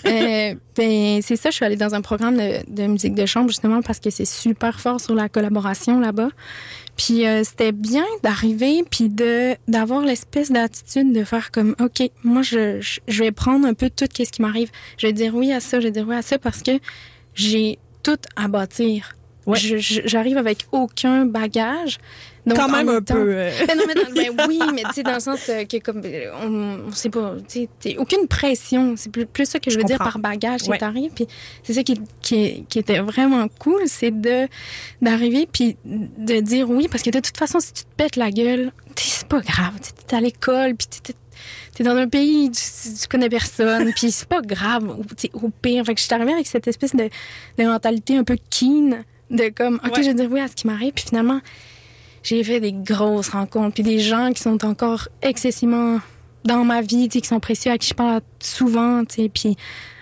Euh, 0.05 0.53
ben, 0.75 1.21
c'est 1.21 1.35
ça, 1.35 1.49
je 1.49 1.55
suis 1.55 1.65
allée 1.65 1.75
dans 1.75 1.95
un 1.95 2.01
programme 2.01 2.37
de, 2.37 2.59
de 2.67 2.87
musique 2.87 3.15
de 3.15 3.25
chambre, 3.25 3.47
justement, 3.47 3.81
parce 3.81 3.99
que 3.99 4.09
c'est 4.09 4.25
super 4.25 4.79
fort 4.79 4.99
sur 4.99 5.15
la 5.15 5.29
collaboration 5.29 5.99
là-bas. 5.99 6.29
Puis 6.97 7.25
euh, 7.25 7.43
c'était 7.43 7.71
bien 7.71 8.05
d'arriver, 8.23 8.83
puis 8.89 9.09
de 9.09 9.55
d'avoir 9.67 10.01
l'espèce 10.01 10.51
d'attitude 10.51 11.11
de 11.11 11.23
faire 11.23 11.51
comme, 11.51 11.75
OK, 11.79 12.09
moi, 12.23 12.41
je, 12.41 12.79
je, 12.79 12.99
je 13.07 13.23
vais 13.23 13.31
prendre 13.31 13.67
un 13.67 13.73
peu 13.73 13.89
tout 13.89 14.05
ce 14.11 14.23
qui 14.23 14.41
m'arrive. 14.41 14.71
Je 14.97 15.07
vais 15.07 15.13
dire 15.13 15.35
oui 15.35 15.51
à 15.51 15.59
ça, 15.59 15.79
je 15.79 15.87
vais 15.87 15.91
dire 15.91 16.07
oui 16.07 16.15
à 16.15 16.21
ça, 16.21 16.37
parce 16.39 16.61
que 16.61 16.71
j'ai 17.33 17.79
tout 18.03 18.17
à 18.35 18.47
bâtir. 18.47 19.13
Ouais. 19.45 19.59
J'arrive 19.59 20.37
avec 20.37 20.65
aucun 20.71 21.25
bagage. 21.25 21.97
Donc, 22.45 22.57
Quand 22.57 22.69
même 22.69 22.89
un 22.89 23.01
peu. 23.01 23.13
euh, 23.29 23.51
ben 23.67 23.75
non, 23.77 23.83
mais 23.87 23.95
dans- 23.95 24.11
ben 24.37 24.47
oui, 24.47 24.59
mais 24.73 24.83
tu 24.83 24.93
sais, 24.93 25.03
dans 25.03 25.15
le 25.15 25.19
sens 25.19 25.49
euh, 25.49 25.63
que 25.65 25.77
comme 25.77 26.01
euh, 26.05 26.29
on, 26.43 26.87
on 26.89 26.91
sait 26.91 27.09
pas, 27.09 27.33
tu 27.47 27.61
sais, 27.61 27.69
t'es- 27.79 27.97
aucune 27.97 28.27
pression. 28.27 28.93
C'est 28.97 29.11
plus, 29.11 29.25
plus 29.25 29.45
ça 29.47 29.59
que 29.59 29.71
je 29.71 29.77
veux 29.77 29.83
dire 29.83 29.97
par 29.97 30.19
bagage 30.19 30.61
qui 30.61 30.69
Ouais. 30.69 30.77
t'arrive. 30.77 31.11
Puis 31.15 31.27
c'est 31.63 31.73
ça 31.73 31.83
qui, 31.83 31.99
qui, 32.21 32.65
qui 32.69 32.79
était 32.79 32.99
vraiment 32.99 33.47
cool, 33.59 33.81
c'est 33.87 34.11
de 34.11 34.47
d'arriver 35.01 35.47
puis 35.51 35.75
de 35.85 36.39
dire 36.39 36.69
oui, 36.69 36.87
parce 36.87 37.03
que 37.03 37.09
de 37.09 37.19
toute 37.19 37.37
façon, 37.37 37.59
si 37.59 37.73
tu 37.73 37.83
te 37.83 37.89
pètes 37.97 38.15
la 38.15 38.29
gueule, 38.31 38.71
tu 38.95 39.05
c'est 39.07 39.27
pas 39.27 39.39
grave. 39.41 39.73
Tu 39.81 39.91
T'es 40.05 40.15
à 40.15 40.21
l'école, 40.21 40.75
puis 40.75 40.87
t'es 41.01 41.13
t'es 41.73 41.83
dans 41.83 41.95
un 41.95 42.07
pays, 42.07 42.49
tu, 42.51 42.61
tu 43.01 43.07
connais 43.09 43.27
personne, 43.27 43.91
puis 43.93 44.09
c'est 44.11 44.27
pas 44.29 44.41
grave, 44.41 44.83
ou, 44.97 45.03
tu 45.03 45.13
sais, 45.17 45.31
au 45.33 45.49
pire. 45.49 45.83
Fait 45.85 45.93
que 45.93 45.99
je 45.99 46.05
suis 46.05 46.13
arrivée 46.13 46.31
avec 46.33 46.47
cette 46.47 46.67
espèce 46.67 46.95
de, 46.95 47.09
de 47.57 47.63
mentalité 47.65 48.15
un 48.17 48.23
peu 48.23 48.37
keen, 48.49 49.03
de 49.29 49.49
comme, 49.49 49.79
OK, 49.83 49.97
Ouais. 49.97 50.03
je 50.03 50.07
vais 50.09 50.13
dire 50.13 50.29
oui 50.31 50.39
à 50.39 50.47
ce 50.47 50.53
qui 50.55 50.67
m'arrive, 50.67 50.93
puis 50.93 51.03
finalement, 51.09 51.41
j'ai 52.25 52.43
fait 52.43 52.59
des 52.59 52.73
grosses 52.73 53.29
rencontres, 53.29 53.75
puis 53.75 53.83
des 53.83 53.99
gens 53.99 54.31
qui 54.33 54.41
sont 54.41 54.65
encore 54.65 55.07
excessivement 55.21 55.99
dans 56.43 56.63
ma 56.63 56.81
vie, 56.81 57.07
qui 57.07 57.21
sont 57.25 57.39
précieux, 57.39 57.71
à 57.71 57.77
qui 57.77 57.89
je 57.89 57.93
parle 57.93 58.21
souvent, 58.39 59.03
puis 59.33 59.55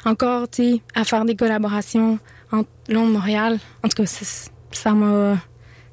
encore, 0.06 0.48
à 0.96 1.04
faire 1.04 1.26
des 1.26 1.36
collaborations 1.36 2.20
entre 2.52 2.70
Londres, 2.90 3.14
Montréal. 3.14 3.60
En 3.84 3.88
tout 3.88 3.98
cas, 4.02 4.06
ça- 4.06 4.50
ça 4.72 4.92
m'a, 4.92 5.38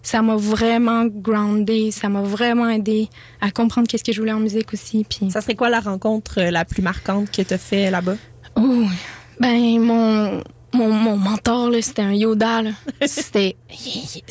ça 0.02 0.22
m'a 0.22 0.37
vraiment 0.37 1.05
groundé, 1.07 1.90
ça 1.90 2.09
m'a 2.09 2.22
vraiment 2.22 2.68
aidé 2.68 3.09
à 3.40 3.50
comprendre 3.50 3.87
qu'est-ce 3.88 4.02
que 4.05 4.12
je 4.12 4.20
voulais 4.20 4.33
en 4.33 4.40
musique 4.40 4.72
aussi, 4.72 5.05
puis. 5.09 5.31
Ça 5.31 5.40
serait 5.40 5.55
quoi 5.55 5.68
la 5.68 5.81
rencontre 5.81 6.40
euh, 6.40 6.50
la 6.50 6.64
plus 6.64 6.83
marquante 6.83 7.31
que 7.31 7.42
tu 7.42 7.55
as 7.55 7.59
fait 7.59 7.90
là-bas? 7.90 8.16
Oh, 8.57 8.85
ben 9.38 9.78
mon 9.81 10.42
mon, 10.72 10.88
mon 10.92 11.16
mentor, 11.16 11.70
là, 11.70 11.83
c'était 11.83 12.02
un 12.02 12.12
Yoda. 12.12 12.62
là. 12.62 12.70
C'était. 13.06 13.56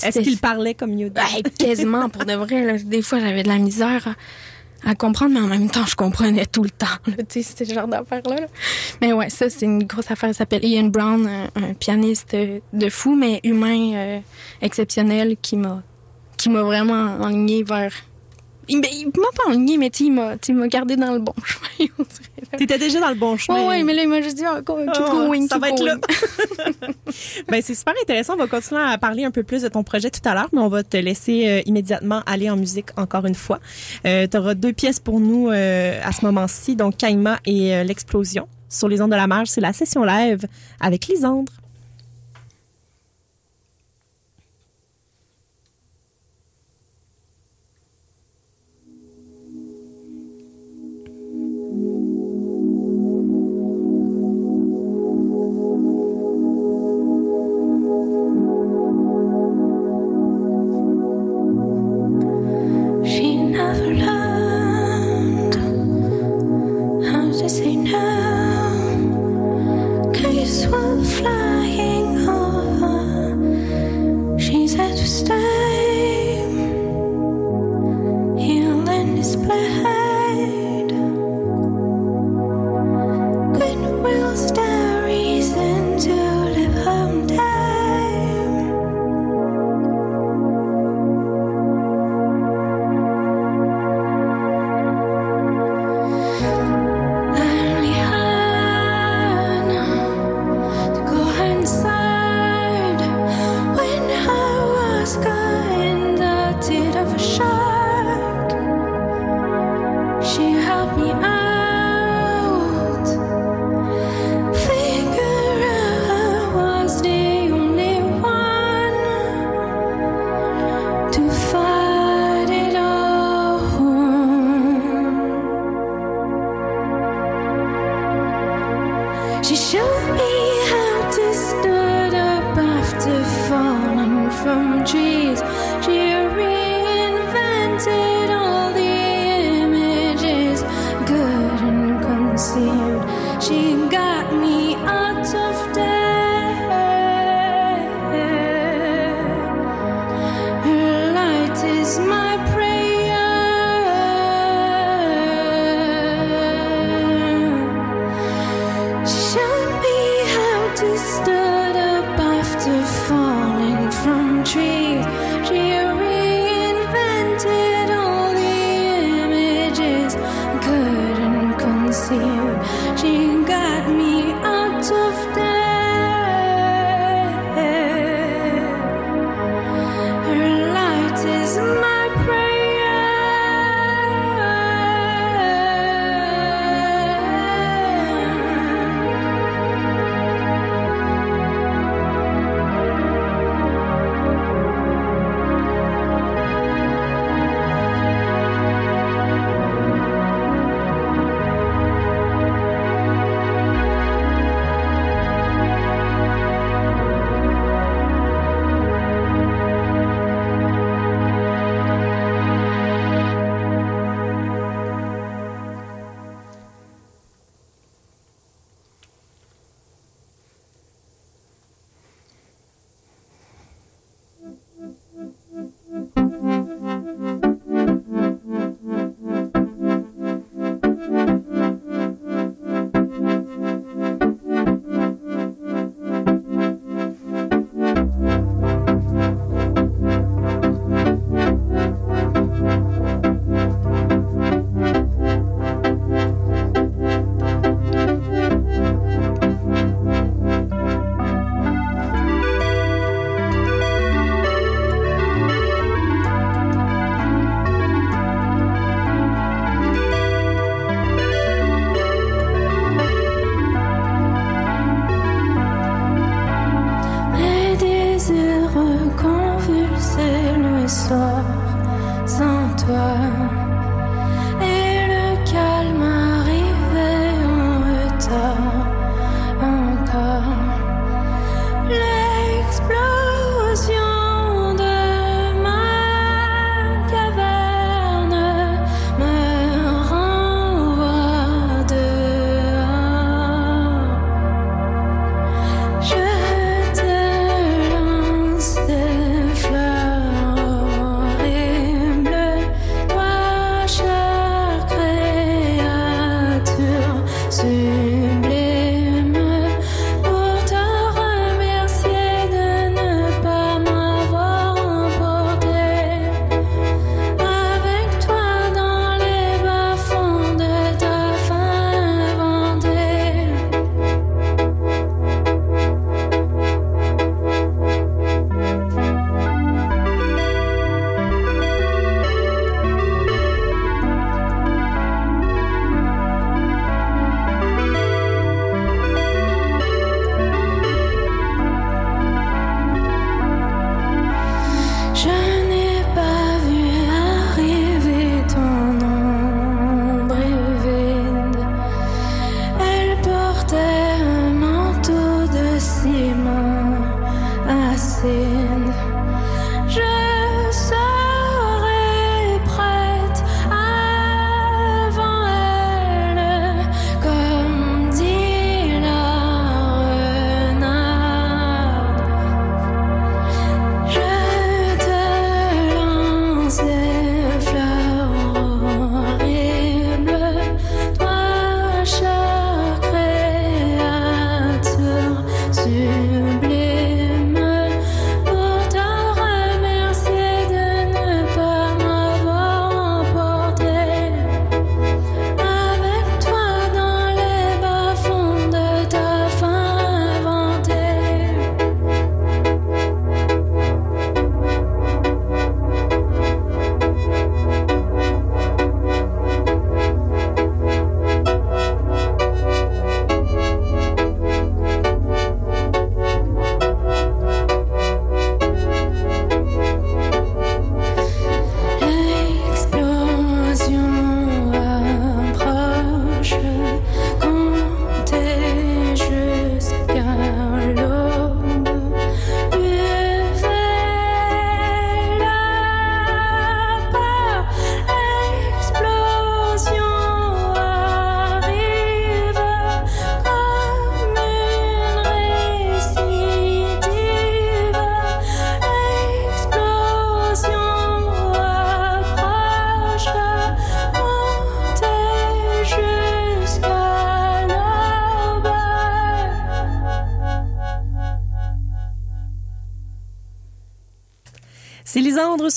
Est-ce 0.04 0.19
qu'il 0.19 0.38
parlait 0.38 0.73
comme 0.73 0.97
Yoda? 0.97 1.21
Ouais, 1.23 1.43
quasiment, 1.58 2.10
pour 2.10 2.25
de 2.25 2.34
vrai. 2.34 2.65
Là. 2.65 2.78
Des 2.78 3.02
fois, 3.02 3.19
j'avais 3.19 3.43
de 3.43 3.47
la 3.49 3.58
misère 3.58 4.15
à, 4.86 4.91
à 4.91 4.95
comprendre, 4.95 5.34
mais 5.34 5.41
en 5.41 5.47
même 5.47 5.69
temps, 5.69 5.86
je 5.86 5.95
comprenais 5.95 6.45
tout 6.45 6.63
le 6.63 6.69
temps. 6.69 6.88
là. 7.08 7.13
Tu 7.17 7.25
sais, 7.30 7.43
C'était 7.43 7.65
ce 7.65 7.73
genre 7.73 7.88
d'affaire-là. 7.88 8.36
là. 8.41 8.47
Mais 9.02 9.12
ouais, 9.13 9.30
ça, 9.30 9.49
c'est 9.49 9.65
une 9.65 9.84
grosse 9.84 10.10
affaire. 10.12 10.30
Il 10.30 10.36
s'appelle 10.36 10.63
Ian 10.63 10.86
Brown, 10.86 11.28
un, 11.28 11.63
un 11.63 11.73
pianiste 11.73 12.36
de 12.36 12.89
fou, 12.89 13.15
mais 13.15 13.41
humain 13.43 13.91
euh, 13.95 14.19
exceptionnel 14.62 15.36
qui 15.41 15.58
m'a 15.58 15.84
qui 16.38 16.47
m'a 16.49 16.62
vraiment 16.63 17.17
enligné 17.19 17.63
vers... 17.63 17.91
Il 18.69 18.82
il 18.93 19.08
m'a 19.08 19.27
pas 19.36 19.49
enligné, 19.49 19.77
mais 19.77 19.89
tu 19.89 19.97
sais, 19.99 20.03
il 20.05 20.12
m'a 20.13 20.36
il 20.47 20.55
m'a 20.55 20.67
gardé 20.67 20.95
dans 20.95 21.12
le 21.13 21.19
bon 21.19 21.34
chemin. 21.43 21.89
T'étais 22.58 22.77
déjà 22.77 22.99
dans 22.99 23.10
le 23.10 23.15
bon 23.15 23.36
chemin. 23.38 23.62
Ouais, 23.62 23.67
ouais, 23.67 23.84
mais 23.84 23.93
là, 23.93 24.03
il 24.03 24.10
m'a 24.10 24.21
juste 24.21 24.38
dit, 24.38 24.43
oh, 24.49 24.62
go- 24.62 24.77
keep 24.93 25.03
Oh, 25.08 25.12
going, 25.27 25.47
ça 25.47 25.55
keep 25.55 25.62
va 25.62 25.69
être 25.69 25.84
là. 25.84 25.95
Ben, 27.47 27.62
c'est 27.62 27.75
super 27.75 27.93
intéressant. 28.01 28.34
On 28.34 28.38
va 28.38 28.47
continuer 28.47 28.82
à 28.82 28.97
parler 28.97 29.23
un 29.25 29.32
peu 29.32 29.43
plus 29.43 29.62
de 29.63 29.67
ton 29.67 29.84
projet 29.84 30.10
tout 30.10 30.21
à 30.25 30.34
l'heure, 30.34 30.49
mais 30.53 30.60
on 30.62 30.67
va 30.67 30.84
te 30.84 30.97
laisser 30.97 31.47
euh, 31.47 31.62
immédiatement 31.65 32.21
aller 32.25 32.49
en 32.49 32.58
musique 32.58 32.88
encore 32.97 33.25
une 33.25 33.36
fois. 33.36 33.60
Euh, 34.05 34.27
tu 34.29 34.38
auras 34.38 34.53
deux 34.53 34.73
pièces 34.73 34.99
pour 34.99 35.19
nous 35.19 35.49
euh, 35.49 35.99
à 36.03 36.12
ce 36.12 36.25
moment-ci, 36.25 36.75
donc 36.75 36.97
Kaima 36.97 37.39
et 37.45 37.75
euh, 37.75 37.84
L'Explosion. 37.84 38.47
Sur 38.69 38.88
les 38.88 39.01
ondes 39.01 39.10
de 39.12 39.15
la 39.15 39.25
marge, 39.27 39.47
c'est 39.47 39.62
la 39.62 39.73
session 39.73 40.03
live 40.03 40.45
avec 40.79 41.08
Lisandre. 41.08 41.51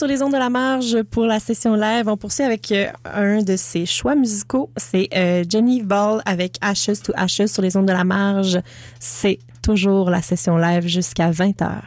sur 0.03 0.09
les 0.09 0.21
ondes 0.21 0.33
de 0.33 0.37
la 0.37 0.51
marge 0.51 1.01
pour 1.05 1.27
la 1.27 1.39
session 1.39 1.77
live. 1.77 2.09
On 2.09 2.17
poursuit 2.17 2.43
avec 2.43 2.73
euh, 2.73 2.89
un 3.05 3.41
de 3.41 3.55
ses 3.55 3.87
choix 3.87 4.17
musicaux. 4.17 4.69
C'est 4.77 5.09
euh, 5.15 5.45
Jenny 5.49 5.81
Ball 5.81 6.21
avec 6.27 6.57
Ashes 6.61 7.03
to 7.05 7.13
Ashes 7.15 7.47
sur 7.47 7.63
les 7.63 7.77
ondes 7.77 7.87
de 7.87 7.93
la 7.93 8.03
marge. 8.03 8.59
C'est 8.99 9.39
toujours 9.63 10.11
la 10.11 10.21
session 10.21 10.57
live 10.57 10.89
jusqu'à 10.89 11.31
20h. 11.31 11.83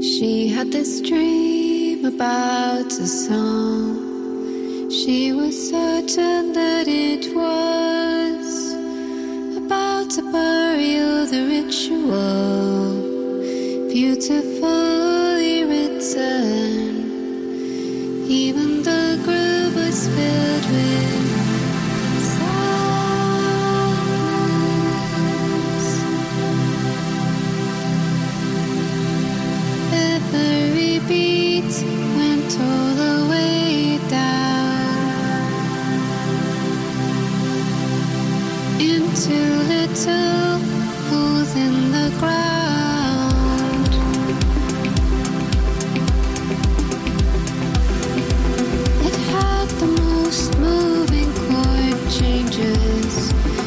She 0.00 0.56
had 0.56 0.70
this 0.70 1.02
dream 1.02 2.04
about 2.04 2.92
a 2.92 3.06
song. 3.08 3.96
She 4.92 5.32
was 5.32 5.50
certain 5.50 6.52
that 6.52 6.86
it 6.86 7.34
was 7.34 8.76
about 9.56 10.08
to 10.10 10.22
burial 10.30 11.26
ritual. 11.26 13.07
beautifully 14.00 15.64
written. 15.64 17.10
Even 18.28 18.84
the 18.84 19.18
groove 19.24 19.74
was 19.74 20.06
filled 20.14 20.66
with. 20.70 21.08
into 38.80 39.38
little 39.66 40.47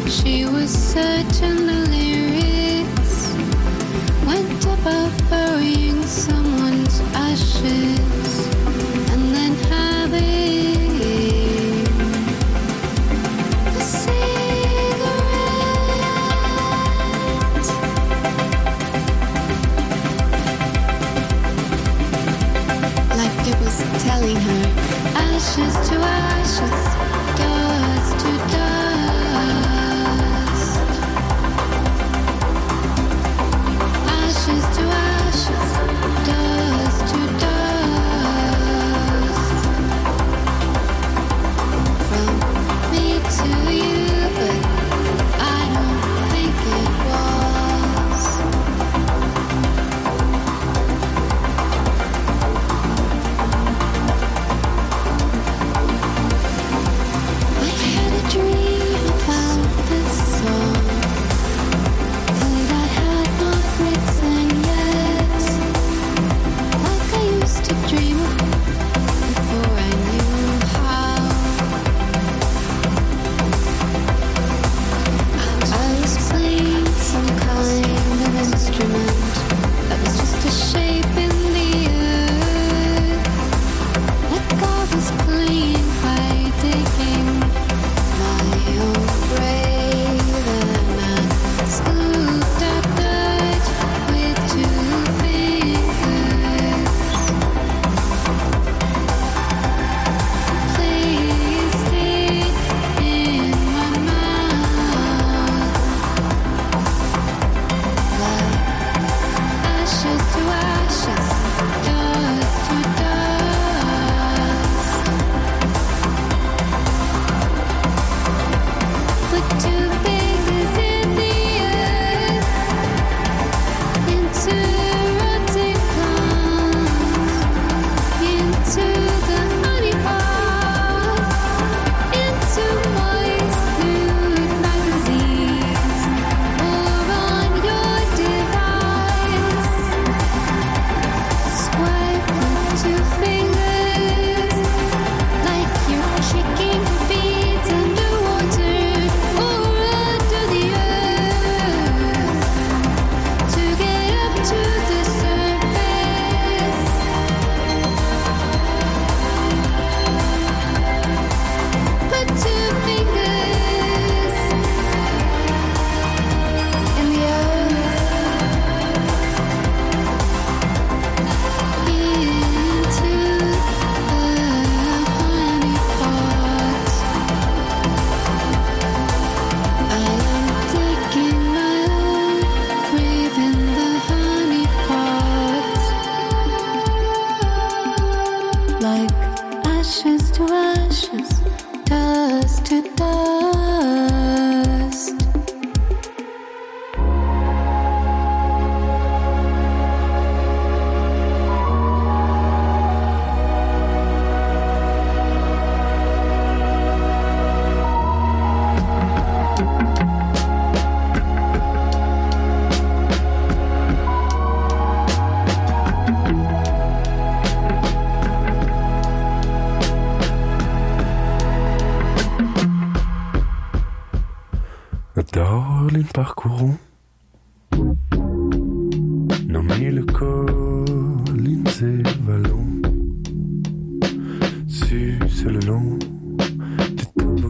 She 0.10 0.45
was 0.45 0.69
such 0.69 1.41
an 1.41 1.80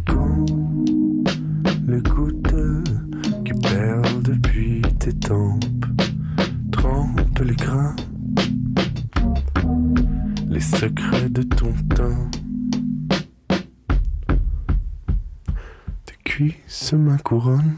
toboggans. 0.05 0.45
Les 1.87 2.01
qui 3.43 3.53
perlent 3.53 4.23
depuis 4.23 4.81
tes 4.99 5.13
tempes 5.13 5.85
trempent 6.71 7.39
les 7.43 7.55
grains, 7.55 7.95
les 10.47 10.59
secrets 10.61 11.29
de 11.29 11.43
ton 11.43 11.73
teint. 11.95 12.29
Tes 16.05 16.15
cuisses 16.23 16.93
ma 16.93 17.17
couronne, 17.17 17.75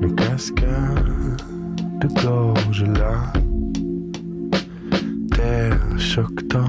nos 0.00 0.14
cascades 0.14 1.40
de 2.00 2.08
gorge 2.22 2.84
là. 2.84 3.32
Terre 5.32 5.98
choque-toi, 5.98 6.68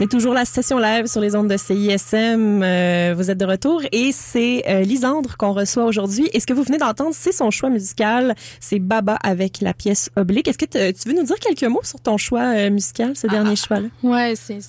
C'est 0.00 0.08
toujours 0.08 0.32
la 0.32 0.46
session 0.46 0.78
live 0.78 1.04
sur 1.08 1.20
les 1.20 1.36
ondes 1.36 1.48
de 1.48 1.58
CISM. 1.58 2.62
Euh, 2.62 3.12
vous 3.14 3.30
êtes 3.30 3.36
de 3.36 3.44
retour 3.44 3.82
et 3.92 4.12
c'est 4.12 4.62
euh, 4.66 4.80
Lisandre 4.80 5.36
qu'on 5.36 5.52
reçoit 5.52 5.84
aujourd'hui. 5.84 6.26
Et 6.32 6.40
ce 6.40 6.46
que 6.46 6.54
vous 6.54 6.62
venez 6.62 6.78
d'entendre, 6.78 7.10
c'est 7.12 7.32
son 7.32 7.50
choix 7.50 7.68
musical. 7.68 8.34
C'est 8.60 8.78
Baba 8.78 9.16
avec 9.22 9.60
la 9.60 9.74
pièce 9.74 10.08
Oblique. 10.16 10.48
Est-ce 10.48 10.56
que 10.56 10.64
te- 10.64 10.90
tu 10.92 11.06
veux 11.06 11.14
nous 11.14 11.24
dire 11.24 11.38
quelques 11.38 11.64
mots 11.70 11.82
sur 11.84 12.00
ton 12.00 12.16
choix 12.16 12.44
euh, 12.56 12.70
musical, 12.70 13.14
ce 13.14 13.26
dernier 13.26 13.56
choix-là? 13.56 13.88
Ouais, 14.02 14.32
c'est, 14.36 14.60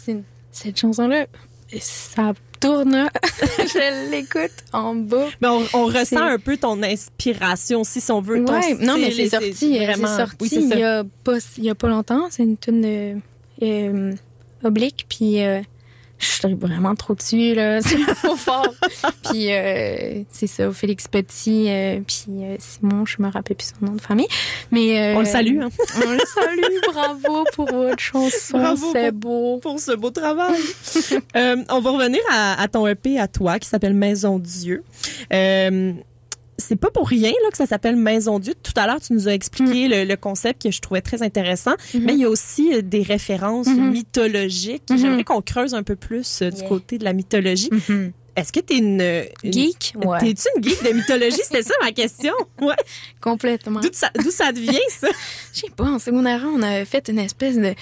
cette 0.52 0.78
chanson-là, 0.78 1.28
ça 1.80 2.34
tourne. 2.60 3.08
je 3.58 4.12
l'écoute 4.12 4.52
en 4.74 4.96
bas. 4.96 5.28
Mais 5.40 5.48
on, 5.48 5.64
on 5.74 5.86
ressent 5.86 6.24
un 6.28 6.40
peu 6.40 6.58
ton 6.58 6.84
inspiration, 6.84 7.86
si 7.86 8.02
on 8.12 8.20
veut. 8.20 8.44
ton 8.44 8.52
Ouais, 8.52 8.74
non, 8.82 8.98
mais 8.98 9.12
style, 9.12 9.30
c'est 9.30 9.40
sorti, 9.40 9.80
euh, 9.80 9.86
vraiment. 9.86 10.08
c'est 10.10 10.18
sorti 10.18 10.36
Oui, 10.42 10.50
il, 10.74 10.78
y 10.78 10.84
a 10.84 11.06
pas, 11.24 11.38
il 11.58 11.64
y 11.64 11.70
a 11.70 11.76
pas 11.76 11.88
longtemps. 11.88 12.28
C'est 12.30 12.44
une 12.44 12.58
tune 12.58 12.84
euh, 12.84 13.16
euh, 13.64 14.14
oblique, 14.64 15.06
puis 15.10 15.44
euh, 15.44 15.62
je 16.20 16.26
suis 16.28 16.54
vraiment 16.54 16.94
trop 16.96 17.16
dessus, 17.16 17.56
là. 17.56 17.82
C'est 17.82 17.98
trop 18.24 18.36
fort. 18.36 18.74
puis 19.32 19.52
euh, 19.54 20.22
c'est 20.30 20.46
ça, 20.48 20.72
Félix 20.72 21.08
Petit, 21.08 21.66
euh, 21.70 22.00
puis 22.06 22.26
Simon, 22.60 23.06
je 23.06 23.16
me 23.20 23.30
rappelle 23.32 23.58
plus 23.58 23.74
son 23.80 23.86
nom 23.88 23.96
de 23.96 24.02
famille. 24.02 24.28
Mais, 24.72 25.16
On 25.16 25.20
le 25.22 25.26
salue, 25.26 25.60
hein, 25.62 25.70
On 26.06 26.12
le 26.12 26.20
salue, 26.20 26.80
bravo 26.94 27.44
pour 27.56 27.66
votre 27.72 28.00
chanson, 28.00 28.76
c'est 28.94 29.12
pour- 29.12 29.20
beau. 29.20 29.60
pour 29.62 29.80
ce 29.80 29.94
beau 29.96 30.12
travail. 30.12 30.60
On 31.36 31.80
va 31.80 31.90
revenir 31.92 32.22
à, 32.32 32.62
à 32.62 32.68
ton 32.68 32.86
EP 32.88 33.20
à 33.20 33.28
toi 33.28 33.58
qui 33.58 33.68
s'appelle 33.68 33.94
Maison 33.96 34.38
Dieu. 34.38 34.84
Euh, 36.62 36.66
c'est 36.68 36.76
pas 36.76 36.90
pour 36.92 37.08
rien 37.08 37.32
là, 37.32 37.50
que 37.52 37.58
ça 37.58 37.66
s'appelle 37.66 37.96
Maison 37.96 38.40
Dieu. 38.40 38.54
Tout 38.62 38.74
à 38.76 38.88
l'heure, 38.88 39.02
tu 39.02 39.14
nous 39.14 39.28
as 39.28 39.34
expliqué 39.34 39.88
le, 39.88 40.06
le 40.06 40.16
concept 40.18 40.62
que 40.64 40.72
je 40.72 40.80
trouvais 40.80 41.02
très 41.02 41.22
intéressant, 41.24 41.74
Mhm. 41.94 42.02
mais 42.04 42.14
il 42.14 42.20
y 42.20 42.26
a 42.26 42.30
aussi 42.30 42.74
euh, 42.74 42.82
des 42.82 43.02
références 43.04 43.68
Mhm. 43.68 43.92
mythologiques. 43.92 44.84
Mhm. 44.90 44.98
J'aimerais 44.98 45.24
qu'on 45.24 45.42
creuse 45.42 45.74
un 45.74 45.84
peu 45.84 45.96
plus 45.96 46.42
euh, 46.42 46.50
du 46.52 46.64
côté 46.64 46.98
de 46.98 47.04
la 47.04 47.14
mythologie. 47.14 47.70
Est-ce 48.36 48.54
que 48.54 48.62
tu 48.62 48.76
es 48.76 48.78
une, 48.78 49.02
une- 49.44 49.52
Geek, 49.54 49.94
ouais, 50.06 50.20
T'es-tu 50.20 50.48
une 50.56 50.64
geek 50.64 50.84
de 50.84 50.94
mythologie? 50.94 51.42
C'était 51.44 51.64
ça 51.64 51.74
ma 51.82 51.92
question. 51.92 52.34
Ouais. 52.62 52.76
complètement. 53.20 53.82
D'où 53.82 53.90
ça, 53.92 54.52
devient, 54.54 54.80
ça? 54.90 55.08
Je 55.54 55.60
sais 55.62 55.70
pas, 55.76 55.84
en 55.84 56.00
secondaire, 56.00 56.42
on 56.46 56.62
avait 56.62 56.86
fait 56.86 57.10
une 57.10 57.20
espèce 57.20 57.58
de. 57.58 57.74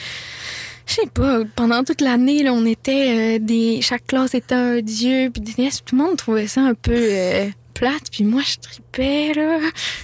Je 0.88 0.93
sais 0.95 1.07
pas, 1.13 1.41
pendant 1.55 1.84
toute 1.84 2.01
l'année, 2.01 2.49
on 2.49 2.65
était 2.65 3.38
euh, 3.38 3.39
des. 3.39 3.80
Chaque 3.82 4.07
classe 4.07 4.34
était 4.34 4.55
un 4.55 4.82
dieu, 4.82 5.30
puis 5.32 5.43
tout 5.43 5.95
le 5.95 5.97
monde 6.03 6.17
trouvait 6.17 6.47
ça 6.47 6.61
un 6.61 6.73
peu 6.73 6.93
euh, 6.95 7.47
plate, 7.80 8.09
puis 8.11 8.23
moi, 8.25 8.41
je 8.45 8.57
tripais, 8.57 9.34
là. 9.34 9.59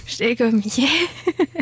J'étais 0.06 0.34
comme, 0.36 0.62
yeah! 0.76 0.88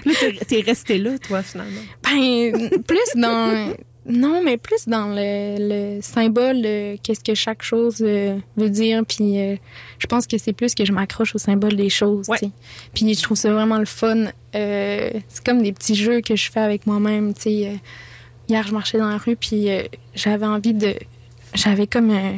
Là, 0.05 0.13
t'es- 0.47 0.61
resté 0.61 0.99
là, 0.99 1.19
toi, 1.19 1.43
finalement. 1.43 1.81
Ben, 2.05 2.71
plus 2.87 3.21
dans. 3.21 3.75
Non, 4.07 4.43
mais 4.45 4.59
plus 4.59 4.87
dans 4.87 5.07
le, 5.09 5.97
le 5.97 6.03
symbole 6.03 6.61
de 6.61 6.97
qu'est-ce 7.03 7.25
que 7.25 7.35
chaque 7.35 7.63
chose 7.63 7.97
euh, 8.03 8.39
veut 8.59 8.69
dire. 8.69 9.03
Puis 9.09 9.41
euh, 9.41 9.57
je 9.99 10.07
pense 10.07 10.27
que 10.27 10.37
c'est 10.37 10.53
plus 10.53 10.75
que 10.75 10.85
je 10.85 10.93
m'accroche 10.93 11.35
au 11.35 11.39
symbole 11.39 11.75
des 11.75 11.89
choses. 11.89 12.29
Ouais. 12.29 12.39
Puis 12.93 13.15
je 13.15 13.23
trouve 13.23 13.39
ça 13.39 13.51
vraiment 13.51 13.79
le 13.79 13.87
fun. 13.87 14.27
Euh, 14.55 15.11
c'est 15.29 15.43
comme 15.45 15.63
des 15.63 15.73
petits 15.73 15.95
jeux 15.95 16.21
que 16.21 16.37
je 16.37 16.51
fais 16.51 16.61
avec 16.61 16.87
moi-même. 16.87 17.33
hier, 17.47 18.67
je 18.67 18.73
marchais 18.73 18.99
dans 18.99 19.09
la 19.09 19.17
rue, 19.17 19.37
puis 19.37 19.69
j'avais 20.15 20.47
envie 20.47 20.75
de. 20.75 20.95
J'avais 21.55 21.87
comme 21.87 22.11
un- 22.11 22.37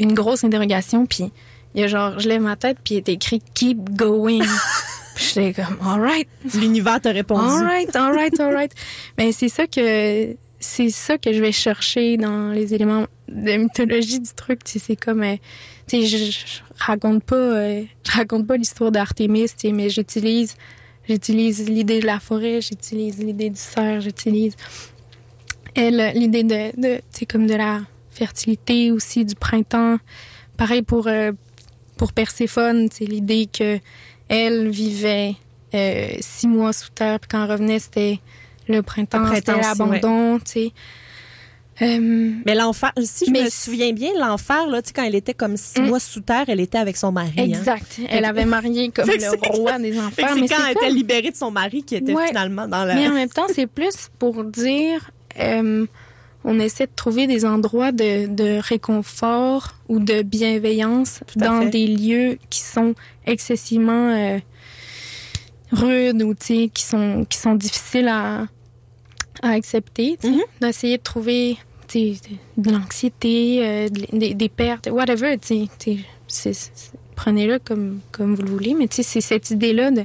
une 0.00 0.14
grosse 0.14 0.42
interrogation, 0.42 1.04
puis 1.04 1.30
il 1.74 1.80
y 1.80 1.84
a 1.84 1.86
genre, 1.86 2.18
je 2.18 2.28
lève 2.28 2.42
ma 2.42 2.56
tête, 2.56 2.78
puis 2.82 2.94
il 2.94 2.98
est 2.98 3.08
écrit 3.08 3.42
Keep 3.54 3.90
going. 3.90 4.40
puis 5.14 5.24
j'étais 5.34 5.62
comme, 5.62 5.78
alright, 5.86 6.28
L'univers 6.54 7.00
t'a 7.00 7.10
répondu. 7.10 7.44
All 7.44 7.64
right, 7.64 7.96
all 7.96 8.12
right, 8.12 8.40
all 8.40 8.52
right. 8.52 8.72
Mais 9.16 9.32
c'est 9.32 9.48
ça 9.48 9.66
que 9.66 10.36
c'est 10.60 10.90
ça 10.90 11.18
que 11.18 11.32
je 11.32 11.40
vais 11.40 11.52
chercher 11.52 12.16
dans 12.16 12.50
les 12.50 12.74
éléments 12.74 13.06
de 13.28 13.56
mythologie 13.56 14.20
du 14.20 14.32
truc. 14.34 14.64
Tu 14.64 14.72
sais, 14.72 14.78
c'est 14.78 14.96
comme, 14.96 15.22
euh, 15.22 15.36
tu 15.86 16.00
sais, 16.00 16.06
je, 16.06 16.16
je 16.16 16.60
raconte 16.78 17.22
pas, 17.22 17.36
euh, 17.36 17.84
je 18.04 18.12
raconte 18.12 18.46
pas 18.46 18.56
l'histoire 18.56 18.90
d'Artémis, 18.90 19.48
tu 19.50 19.54
sais, 19.58 19.72
mais 19.72 19.88
j'utilise, 19.88 20.56
j'utilise 21.08 21.68
l'idée 21.68 22.00
de 22.00 22.06
la 22.06 22.18
forêt, 22.18 22.60
j'utilise 22.60 23.18
l'idée 23.18 23.50
du 23.50 23.60
cerf, 23.60 24.00
j'utilise 24.00 24.56
elle 25.74 26.12
l'idée 26.14 26.42
de, 26.42 26.80
de 26.80 26.96
tu 26.96 27.02
sais, 27.20 27.26
comme 27.26 27.46
de 27.46 27.54
la 27.54 27.82
fertilité 28.10 28.90
aussi 28.90 29.24
du 29.24 29.36
printemps. 29.36 29.98
Pareil 30.56 30.82
pour 30.82 31.06
euh, 31.06 31.32
pour 31.98 32.12
Perséphone, 32.14 32.88
c'est 32.90 33.04
l'idée 33.04 33.46
que 33.52 33.78
elle 34.28 34.68
vivait 34.70 35.34
euh, 35.74 36.08
six 36.20 36.48
mois 36.48 36.72
sous 36.72 36.88
terre, 36.90 37.20
puis 37.20 37.28
quand 37.30 37.44
elle 37.44 37.50
revenait, 37.50 37.78
c'était 37.78 38.18
le 38.68 38.82
printemps, 38.82 39.34
c'était 39.34 39.56
l'abandon, 39.60 40.38
tu 40.38 40.44
sais. 40.52 40.72
Euh, 41.80 42.32
Mais 42.44 42.56
l'enfer, 42.56 42.90
si 43.04 43.26
je 43.26 43.30
Mais 43.30 43.44
me 43.44 43.50
souviens 43.50 43.92
bien, 43.92 44.10
l'enfer, 44.18 44.66
là, 44.66 44.82
tu 44.82 44.88
sais, 44.88 44.92
quand 44.94 45.04
elle 45.04 45.14
était 45.14 45.32
comme 45.34 45.56
six 45.56 45.80
Mm. 45.80 45.86
mois 45.86 46.00
sous 46.00 46.20
terre, 46.20 46.44
elle 46.48 46.58
était 46.58 46.78
avec 46.78 46.96
son 46.96 47.12
mari. 47.12 47.32
hein. 47.38 47.44
exact. 47.44 48.00
Elle 48.08 48.24
avait 48.24 48.46
marié 48.46 48.90
comme 48.94 49.08
le 49.08 49.56
roi 49.56 49.78
des 49.78 49.96
enfers. 50.00 50.30
c'est 50.34 50.40
mais 50.40 50.48
quand 50.48 50.56
elle 50.64 50.72
était 50.72 50.86
comme- 50.86 50.94
libérée 50.96 51.30
de 51.30 51.36
son 51.36 51.52
mari 51.52 51.84
qui 51.84 51.94
était 51.94 52.12
Ouais. 52.14 52.26
finalement 52.28 52.66
dans 52.66 52.84
la. 52.84 52.94
Mais 52.96 53.06
en 53.08 53.14
même 53.14 53.28
temps, 53.28 53.46
c'est 53.54 53.68
plus 53.68 54.08
pour 54.18 54.42
dire, 54.44 55.10
euh, 55.38 55.86
on 56.44 56.58
essaie 56.60 56.86
de 56.86 56.92
trouver 56.94 57.26
des 57.26 57.44
endroits 57.44 57.92
de, 57.92 58.26
de 58.26 58.58
réconfort 58.60 59.74
ou 59.88 59.98
de 59.98 60.22
bienveillance 60.22 61.20
dans 61.36 61.62
fait. 61.62 61.70
des 61.70 61.86
lieux 61.88 62.38
qui 62.48 62.60
sont 62.60 62.94
excessivement 63.26 64.10
euh, 64.10 64.38
rudes 65.72 66.22
ou 66.22 66.34
qui 66.34 66.70
sont 66.82 67.26
qui 67.28 67.38
sont 67.38 67.54
difficiles 67.54 68.08
à, 68.08 68.46
à 69.42 69.50
accepter. 69.50 70.16
Mhm. 70.24 70.40
D'essayer 70.60 70.96
de 70.98 71.02
trouver 71.02 71.58
de 72.58 72.70
l'anxiété, 72.70 73.60
euh, 73.66 73.88
de- 73.88 74.18
des, 74.18 74.34
des 74.34 74.48
pertes, 74.48 74.88
whatever. 74.92 75.36
Prenez-le 77.16 77.58
comme, 77.58 78.00
comme 78.12 78.34
vous 78.34 78.42
le 78.42 78.50
voulez, 78.50 78.74
mais 78.74 78.86
c'est 78.90 79.02
cette 79.20 79.50
idée-là 79.50 79.90
de- 79.90 80.04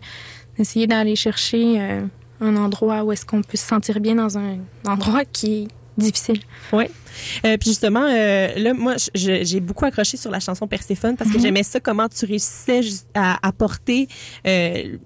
d'essayer 0.58 0.88
d'aller 0.88 1.16
chercher 1.16 1.80
euh, 1.80 2.02
un 2.42 2.56
endroit 2.56 3.04
où 3.04 3.12
est-ce 3.12 3.26
qu'on 3.26 3.42
peut 3.44 3.58
se 3.58 3.68
sentir 3.68 4.00
bien 4.00 4.16
dans 4.16 4.38
un 4.38 4.58
endroit 4.86 5.24
qui 5.26 5.64
est 5.64 5.68
difficile. 5.98 6.40
Oui. 6.72 6.86
Euh, 7.46 7.58
puis 7.58 7.70
justement, 7.70 8.08
euh, 8.10 8.48
là, 8.58 8.74
moi, 8.74 8.96
j'ai 9.14 9.60
beaucoup 9.60 9.86
accroché 9.86 10.18
sur 10.18 10.32
la 10.32 10.40
chanson 10.40 10.68
Perséphone 10.68 11.16
parce 11.16 11.30
que 11.30 11.38
Mhm. 11.38 11.44
j'aimais 11.44 11.64
ça, 11.64 11.80
comment 11.80 12.08
tu 12.10 12.26
réussissais 12.26 12.82
à 13.14 13.38
apporter 13.48 14.08
euh, 14.48 14.98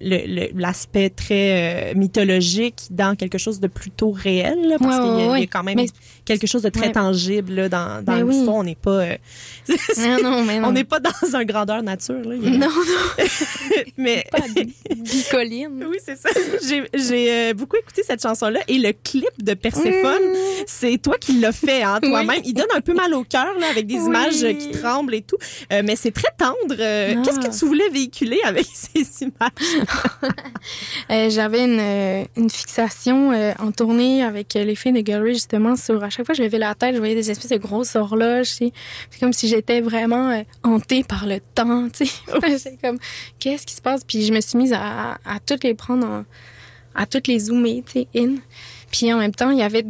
l'aspect 0.56 1.10
très 1.10 1.92
euh, 1.92 1.96
mythologique 1.96 2.88
dans 2.92 3.16
quelque 3.16 3.38
chose 3.38 3.60
de 3.60 3.68
plutôt 3.68 4.12
réel, 4.12 4.58
là, 4.70 4.78
parce 4.80 4.96
Ouais, 5.00 5.04
qu'il 5.04 5.08
y, 5.08 5.10
a- 5.10 5.16
ouais, 5.16 5.22
il 5.22 5.26
y 5.26 5.28
a 5.28 5.32
ouais. 5.42 5.48
quand 5.48 5.64
même 5.64 5.76
Mais- 5.76 5.88
quelque 6.28 6.46
chose 6.48 6.62
de 6.62 6.70
très 6.70 6.88
Ouais. 6.88 6.92
tangible 6.92 7.54
là, 7.54 7.70
dans, 7.70 8.04
dans 8.04 8.22
oui. 8.22 8.32
l'histoire. 8.34 8.58
On 8.58 8.64
n'est 8.64 8.76
pas, 8.76 8.92
euh, 9.02 9.16
Non, 9.98 10.18
non, 10.22 10.44
mais 10.44 10.60
non. 10.60 10.68
on 10.68 10.72
n'est 10.74 10.84
pas 10.84 11.00
dans 11.00 11.12
un 11.36 11.44
grandeur 11.46 11.82
nature. 11.82 12.22
Là. 12.24 12.36
A- 12.36 12.50
Non, 12.50 12.68
non, 12.68 13.26
mais 13.98 14.24
pas 14.32 14.40
bicoline. 14.96 15.86
oui, 15.90 15.98
c'est 16.04 16.18
ça. 16.18 16.30
J'ai 16.94 17.32
euh, 17.32 17.54
beaucoup 17.54 17.78
écouté 17.78 18.04
cette 18.06 18.22
chanson-là 18.22 18.60
et 18.68 18.78
le 18.78 18.94
clip 18.94 19.26
de 19.44 19.54
Perséphone, 19.54 20.14
Mmh. 20.18 20.64
c'est 20.68 20.98
toi 21.02 21.16
qui 21.20 21.40
l'as 21.40 21.52
fait 21.52 21.82
hein, 21.84 22.00
toi-même. 22.02 22.42
Il 22.46 22.54
donne 22.54 22.68
un 22.76 22.82
peu 22.82 22.94
mal 22.94 23.14
au 23.14 23.24
cœur 23.24 23.48
avec 23.72 23.88
des 23.88 23.96
Oui. 23.96 24.06
images 24.06 24.44
euh, 24.44 24.54
qui 24.54 24.72
tremblent 24.72 25.16
et 25.16 25.22
tout, 25.22 25.38
Euh, 25.72 25.82
mais 25.86 25.96
c'est 25.96 26.12
très 26.12 26.30
tendre. 26.38 26.76
Ah. 26.80 27.22
Qu'est-ce 27.24 27.40
que 27.40 27.58
tu 27.60 27.66
voulais 27.66 27.90
véhiculer 27.90 28.40
avec 28.44 28.66
ces 28.74 29.06
images? 29.24 29.88
Euh, 31.12 31.30
J'avais 31.30 31.64
une, 31.66 32.26
une 32.42 32.50
fixation 32.50 33.32
en 33.60 33.72
tournée 33.72 34.24
avec 34.24 34.54
les 34.56 34.76
filles 34.76 34.94
de 34.94 35.02
Gallery, 35.02 35.34
justement, 35.36 35.76
sur 35.76 36.04
chaque 36.18 36.26
fois 36.26 36.34
que 36.34 36.40
je 36.40 36.44
levais 36.44 36.58
la 36.58 36.76
tête, 36.76 36.94
je 36.94 37.00
voyais 37.00 37.16
des 37.16 37.32
espèces 37.32 37.52
de 37.52 37.58
grosses 37.58 37.96
horloges. 37.96 38.48
C'est 38.48 38.72
comme 39.20 39.34
si 39.34 39.48
j'étais 39.48 39.80
vraiment 39.82 40.32
euh, 40.32 40.42
hantée 40.64 41.04
par 41.04 41.26
le 41.28 41.40
temps. 41.56 41.88
tu 41.90 42.06
sais. 42.06 42.14
C'est 42.58 42.78
comme, 42.82 42.98
qu'est-ce 43.40 43.66
qui 43.66 43.74
se 43.76 43.82
passe? 43.82 44.04
Puis 44.04 44.24
je 44.26 44.34
me 44.34 44.42
suis 44.42 44.58
mise 44.58 44.74
à, 44.74 45.18
à 45.26 45.40
toutes 45.46 45.64
les 45.64 45.74
prendre, 45.74 46.06
en- 46.08 46.26
à 46.96 47.06
toutes 47.06 47.28
les 47.28 47.40
zoomer, 47.40 47.84
tu 47.86 48.02
sais, 48.02 48.08
in. 48.16 48.36
Puis 48.92 49.14
en 49.14 49.18
même 49.20 49.34
temps, 49.34 49.52
il 49.52 49.60
y 49.60 49.64
avait 49.64 49.86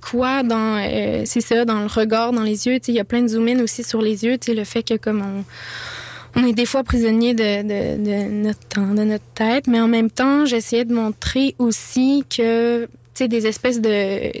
quoi 0.00 0.42
dans, 0.42 0.78
euh, 0.82 1.22
c'est 1.26 1.40
ça, 1.40 1.64
dans 1.64 1.80
le 1.80 1.86
regard, 1.86 2.32
dans 2.32 2.42
les 2.42 2.66
yeux. 2.66 2.78
Tu 2.78 2.86
sais, 2.86 2.92
il 2.92 2.96
y 2.96 3.00
a 3.00 3.04
plein 3.04 3.22
de 3.22 3.28
zoom-in 3.28 3.60
aussi 3.62 3.82
sur 3.84 4.00
les 4.00 4.24
yeux. 4.24 4.38
Tu 4.38 4.46
sais, 4.52 4.54
le 4.54 4.64
fait 4.64 4.82
que 4.82 4.94
comme 4.94 5.20
on 5.22 5.44
on 6.38 6.44
est 6.46 6.52
des 6.52 6.66
fois 6.66 6.84
prisonnier 6.84 7.32
de, 7.32 7.62
de, 7.62 8.04
de 8.04 8.30
notre 8.30 8.60
temps, 8.68 8.92
de 8.92 9.04
notre 9.04 9.24
tête, 9.34 9.66
mais 9.68 9.80
en 9.80 9.88
même 9.88 10.10
temps, 10.10 10.44
j'essayais 10.44 10.84
de 10.84 10.92
montrer 10.94 11.54
aussi 11.58 12.24
que, 12.28 12.88
sais, 13.18 13.28
des 13.28 13.46
espèces 13.46 13.80
de... 13.80 13.88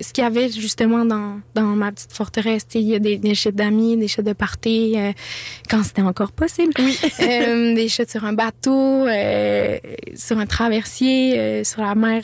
Ce 0.00 0.12
qu'il 0.12 0.22
y 0.22 0.26
avait 0.26 0.50
justement 0.50 1.04
dans, 1.04 1.40
dans 1.54 1.64
ma 1.64 1.92
petite 1.92 2.12
forteresse, 2.12 2.66
tu 2.66 2.78
sais, 2.78 2.80
il 2.82 2.88
y 2.88 2.94
a 2.94 2.98
des, 2.98 3.16
des 3.16 3.34
chutes 3.34 3.54
d'amis, 3.54 3.96
des 3.96 4.08
chutes 4.08 4.26
de 4.26 4.32
party, 4.32 4.94
euh, 4.96 5.12
quand 5.70 5.82
c'était 5.82 6.02
encore 6.02 6.32
possible. 6.32 6.72
Oui. 6.78 6.98
Euh, 7.26 7.74
des 7.74 7.88
chutes 7.88 8.10
sur 8.10 8.24
un 8.24 8.32
bateau, 8.32 9.06
euh, 9.06 9.78
sur 10.14 10.38
un 10.38 10.46
traversier, 10.46 11.64
sur 11.64 11.82
la 11.82 11.94
mer 11.94 12.22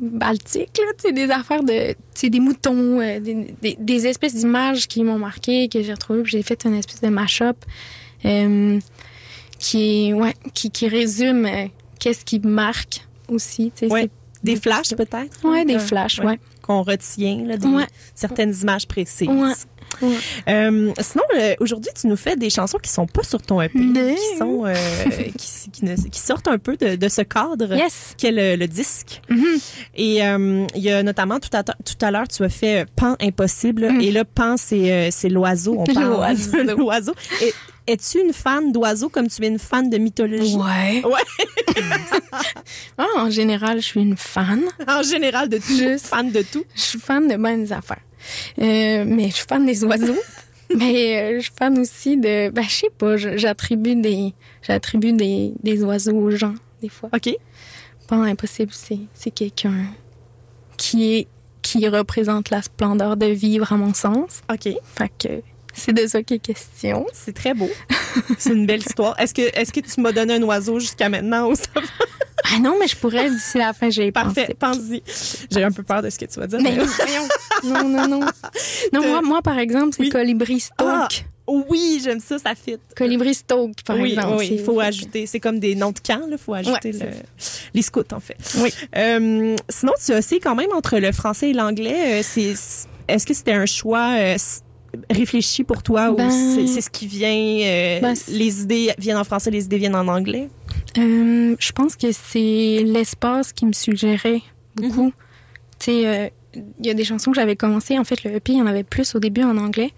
Baltique, 0.00 0.78
là, 0.78 0.92
tu 0.96 1.08
sais, 1.08 1.12
des 1.12 1.30
affaires 1.30 1.62
de... 1.62 1.90
Tu 1.90 1.96
sais, 2.14 2.30
des 2.30 2.40
moutons, 2.40 2.98
des, 2.98 3.54
des, 3.60 3.76
des 3.78 4.06
espèces 4.06 4.34
d'images 4.34 4.88
qui 4.88 5.02
m'ont 5.04 5.18
marqué, 5.18 5.68
que 5.68 5.82
j'ai 5.82 5.92
retrouvées, 5.92 6.22
j'ai 6.24 6.42
fait 6.42 6.64
une 6.64 6.74
espèce 6.74 7.00
de 7.00 7.08
mash-up. 7.08 7.56
Qui 9.58 10.12
ouais 10.12 10.34
qui, 10.54 10.70
qui 10.70 10.88
résume 10.88 11.48
qu'est-ce 11.98 12.24
qui 12.24 12.38
marque 12.38 13.06
aussi 13.28 13.72
tu 13.76 13.88
sais 13.88 13.92
Ouais. 13.92 14.08
Des 14.44 14.56
flashs 14.56 14.90
peut-être? 14.94 15.44
Ouais 15.44 15.64
des 15.64 15.76
Euh, 15.76 15.78
flashs 15.80 16.20
ouais, 16.20 16.38
Qu'on 16.62 16.82
retient, 16.82 17.44
là, 17.46 17.56
des, 17.56 17.66
certaines 18.14 18.54
images 18.62 18.86
précises. 18.86 19.28
Ouais. 19.28 19.52
Euh, 20.48 20.92
sinon, 21.00 21.24
euh, 21.38 21.54
aujourd'hui, 21.60 21.90
tu 21.98 22.06
nous 22.08 22.16
fais 22.16 22.36
des 22.36 22.50
chansons 22.50 22.76
qui 22.78 22.90
sont 22.90 23.06
pas 23.06 23.22
sur 23.22 23.40
ton 23.40 23.60
EP, 23.62 23.72
qui 23.78 24.36
sont 24.38 24.66
euh, 24.66 24.74
qui, 25.36 25.70
qui, 25.72 25.84
ne- 25.84 25.96
qui 25.96 26.20
sortent 26.20 26.46
un 26.48 26.58
peu 26.58 26.76
de, 26.76 26.94
de 26.96 27.08
ce 27.08 27.22
cadre. 27.22 27.74
yes 27.74 28.14
qu'est 28.18 28.30
le, 28.30 28.56
le 28.56 28.66
disque. 28.68 29.22
Mhm. 29.30 29.44
Et 29.96 30.18
il 30.18 30.82
y 30.82 30.90
a 30.90 31.02
notamment 31.02 31.40
tout 31.40 31.48
à, 31.54 31.62
tout 31.64 31.74
à 32.02 32.10
l'heure, 32.10 32.28
tu 32.28 32.44
as 32.44 32.48
fait 32.50 32.86
Pan 32.96 33.16
impossible. 33.20 33.90
Mm. 33.92 34.00
Et 34.02 34.10
là, 34.12 34.24
Pan, 34.26 34.56
c'est 34.58 35.10
c'est 35.10 35.30
l'oiseau. 35.30 35.76
On 35.78 35.84
parle 35.94 36.76
L'oiseau. 36.76 37.14
Es-tu 37.88 38.20
une 38.20 38.32
fan 38.34 38.70
d'oiseaux 38.70 39.08
comme 39.08 39.28
tu 39.28 39.42
es 39.44 39.48
une 39.48 39.58
fan 39.58 39.88
de 39.90 39.96
mythologie? 39.98 40.56
ouais 40.56 41.02
Ouais. 41.04 41.82
Ah, 42.98 43.06
en 43.16 43.30
général 43.30 43.80
je 43.80 43.86
suis 43.86 44.00
une 44.02 44.16
fan 44.16 44.62
En 44.86 45.02
général, 45.02 45.48
de 45.48 45.58
tout. 45.58 45.76
Juste. 45.76 46.06
Fan 46.06 46.30
de 46.30 46.42
tout. 46.42 46.64
je 46.74 46.80
suis 46.80 46.98
fan 46.98 47.26
de 47.28 47.36
bonnes 47.36 47.72
affaires 47.72 48.02
Euh, 48.60 49.04
mais 49.06 49.28
je 49.30 49.34
suis 49.36 49.46
fan 49.48 49.64
des 49.64 49.84
oiseaux 49.84 50.20
mais 50.76 51.16
euh, 51.16 51.36
je 51.38 51.44
suis 51.44 51.52
fan 51.58 51.78
aussi 51.78 52.16
de 52.18 52.50
ben 52.50 52.64
je 52.64 52.74
sais 52.74 52.90
pas 52.98 53.16
j'attribue 53.16 53.94
des 53.96 54.34
j'attribue 54.60 55.12
des, 55.14 55.54
des 55.62 55.82
oiseaux 55.82 56.12
aux 56.16 56.30
gens 56.30 56.54
des 56.82 56.90
fois 56.90 57.08
OK. 57.14 57.30
pas 58.06 58.16
impossible 58.16 58.72
c'est 58.74 58.98
c'est 59.14 59.30
quelqu'un 59.30 59.72
qui 60.76 61.14
est 61.14 61.26
qui 61.62 61.88
représente 61.88 62.50
la 62.50 62.60
splendeur 62.62 63.16
de 63.16 63.26
vivre 63.26 63.72
à 63.72 63.76
mon 63.76 63.94
sens 63.94 64.40
OK. 64.52 64.68
Fait 64.96 65.12
que 65.18 65.42
c'est 65.78 65.92
de 65.92 66.06
ça 66.06 66.22
qu'il 66.22 66.36
est 66.36 66.40
question. 66.40 67.06
C'est 67.12 67.34
très 67.34 67.54
beau. 67.54 67.70
C'est 68.38 68.52
une 68.52 68.66
belle 68.66 68.80
histoire. 68.80 69.18
Est-ce 69.20 69.32
que, 69.34 69.42
est-ce 69.58 69.72
que 69.72 69.80
tu 69.80 70.00
m'as 70.00 70.12
donné 70.12 70.34
un 70.34 70.42
oiseau 70.42 70.78
jusqu'à 70.80 71.08
maintenant 71.08 71.48
ou 71.50 71.54
ça 71.54 71.62
va? 71.74 71.80
Ah 72.54 72.58
non, 72.60 72.76
mais 72.80 72.86
je 72.88 72.96
pourrais 72.96 73.28
d'ici 73.30 73.58
la 73.58 73.72
fin, 73.72 73.90
j'ai 73.90 74.10
Parfait. 74.12 74.56
Pense-y. 74.58 75.02
J'ai 75.50 75.62
un 75.64 75.70
peu 75.72 75.82
peur 75.82 76.02
de 76.02 76.08
ce 76.08 76.18
que 76.18 76.24
tu 76.24 76.38
vas 76.40 76.46
dire. 76.46 76.60
Mais. 76.62 76.76
Non, 77.64 77.84
non, 77.84 78.06
non. 78.08 78.20
Non, 78.92 79.00
De- 79.02 79.06
moi, 79.08 79.22
moi, 79.22 79.42
par 79.42 79.58
exemple, 79.58 79.94
c'est 79.96 80.04
Oui. 80.04 80.08
Colibri 80.08 80.60
Stoke. 80.60 80.78
Ah, 80.88 81.08
oui, 81.68 82.00
j'aime 82.02 82.20
ça, 82.20 82.38
ça 82.38 82.54
fit. 82.54 82.76
Colibri 82.96 83.34
Stoke, 83.34 83.82
par 83.84 83.96
oui, 83.98 84.12
exemple. 84.12 84.36
oui, 84.38 84.48
il 84.52 84.60
faut 84.60 84.78
ajouter. 84.80 85.26
C'est 85.26 85.40
comme 85.40 85.58
des 85.58 85.74
noms 85.74 85.92
de 85.92 85.98
camp, 85.98 86.20
il 86.30 86.38
faut 86.38 86.54
ajouter 86.54 86.92
Ouais, 86.92 86.98
le- 87.06 87.10
les 87.74 87.82
scouts, 87.82 88.02
en 88.12 88.20
fait. 88.20 88.36
Oui. 88.58 88.72
Euh, 88.96 89.56
sinon, 89.68 89.92
tu 90.04 90.12
as 90.12 90.18
aussi 90.18 90.38
quand 90.40 90.54
même 90.54 90.72
entre 90.72 90.98
le 90.98 91.10
français 91.12 91.50
et 91.50 91.54
l'anglais. 91.54 92.20
euh, 92.20 92.22
c'est, 92.22 92.54
est-ce 93.08 93.26
que 93.26 93.34
c'était 93.34 93.52
un 93.52 93.66
choix 93.66 94.10
euh, 94.94 94.98
s- 95.10 95.16
réfléchi 95.18 95.64
pour 95.64 95.82
toi 95.82 96.10
Ben- 96.12 96.26
ou 96.28 96.54
c'est, 96.54 96.66
c'est 96.66 96.80
ce 96.80 96.90
qui 96.90 97.06
vient, 97.06 97.28
euh, 97.30 98.00
Ben, 98.00 98.14
les 98.28 98.62
idées 98.62 98.92
viennent 98.98 99.16
en 99.16 99.24
français, 99.24 99.50
les 99.50 99.64
idées 99.64 99.78
viennent 99.78 99.94
en 99.96 100.08
anglais? 100.08 100.48
Euh, 100.98 101.56
je 101.58 101.72
pense 101.72 101.96
que 101.96 102.12
c'est 102.12 102.82
l'espace 102.84 103.52
qui 103.52 103.66
me 103.66 103.72
suggérait 103.72 104.42
beaucoup. 104.76 105.12
Tu 105.78 105.84
sais, 105.86 106.06
euh, 106.06 106.28
il 106.80 106.86
y 106.86 106.90
a 106.90 106.94
des 106.94 107.04
chansons 107.04 107.30
que 107.30 107.36
j'avais 107.36 107.56
commencé. 107.56 107.98
En 107.98 108.04
fait, 108.04 108.24
le 108.24 108.32
EP, 108.34 108.52
il 108.52 108.58
y 108.58 108.62
en 108.62 108.66
avait 108.66 108.82
plus 108.84 109.14
au 109.14 109.18
début 109.20 109.42
en 109.42 109.56
anglais 109.58 109.92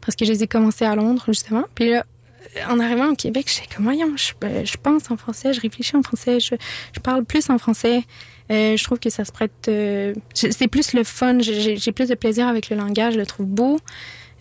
parce 0.00 0.16
que 0.16 0.24
je 0.24 0.32
les 0.32 0.42
ai 0.42 0.46
commencées 0.46 0.84
à 0.84 0.94
Londres, 0.94 1.24
justement. 1.28 1.64
Puis 1.74 1.90
là, 1.90 2.06
en 2.70 2.78
arrivant 2.80 3.08
au 3.10 3.14
Québec, 3.14 3.46
j'étais 3.52 3.74
comme, 3.74 3.84
voyons, 3.84 4.16
je, 4.16 4.32
euh, 4.44 4.64
je 4.64 4.76
pense 4.82 5.10
en 5.10 5.16
français, 5.18 5.52
je 5.52 5.60
réfléchis 5.60 5.96
en 5.96 6.02
français, 6.02 6.40
je, 6.40 6.54
je 6.94 7.00
parle 7.00 7.24
plus 7.24 7.50
en 7.50 7.58
français. 7.58 8.02
Euh, 8.50 8.76
je 8.78 8.84
trouve 8.84 8.98
que 8.98 9.10
ça 9.10 9.26
se 9.26 9.32
prête... 9.32 9.52
euh, 9.68 10.14
c'est 10.32 10.68
plus 10.68 10.94
le 10.94 11.04
fun, 11.04 11.38
j'ai 11.40 11.92
plus 11.92 12.08
de 12.08 12.14
plaisir 12.14 12.48
avec 12.48 12.70
le 12.70 12.76
langage, 12.76 13.12
je 13.14 13.18
le 13.18 13.26
trouve 13.26 13.44
beau. 13.46 13.78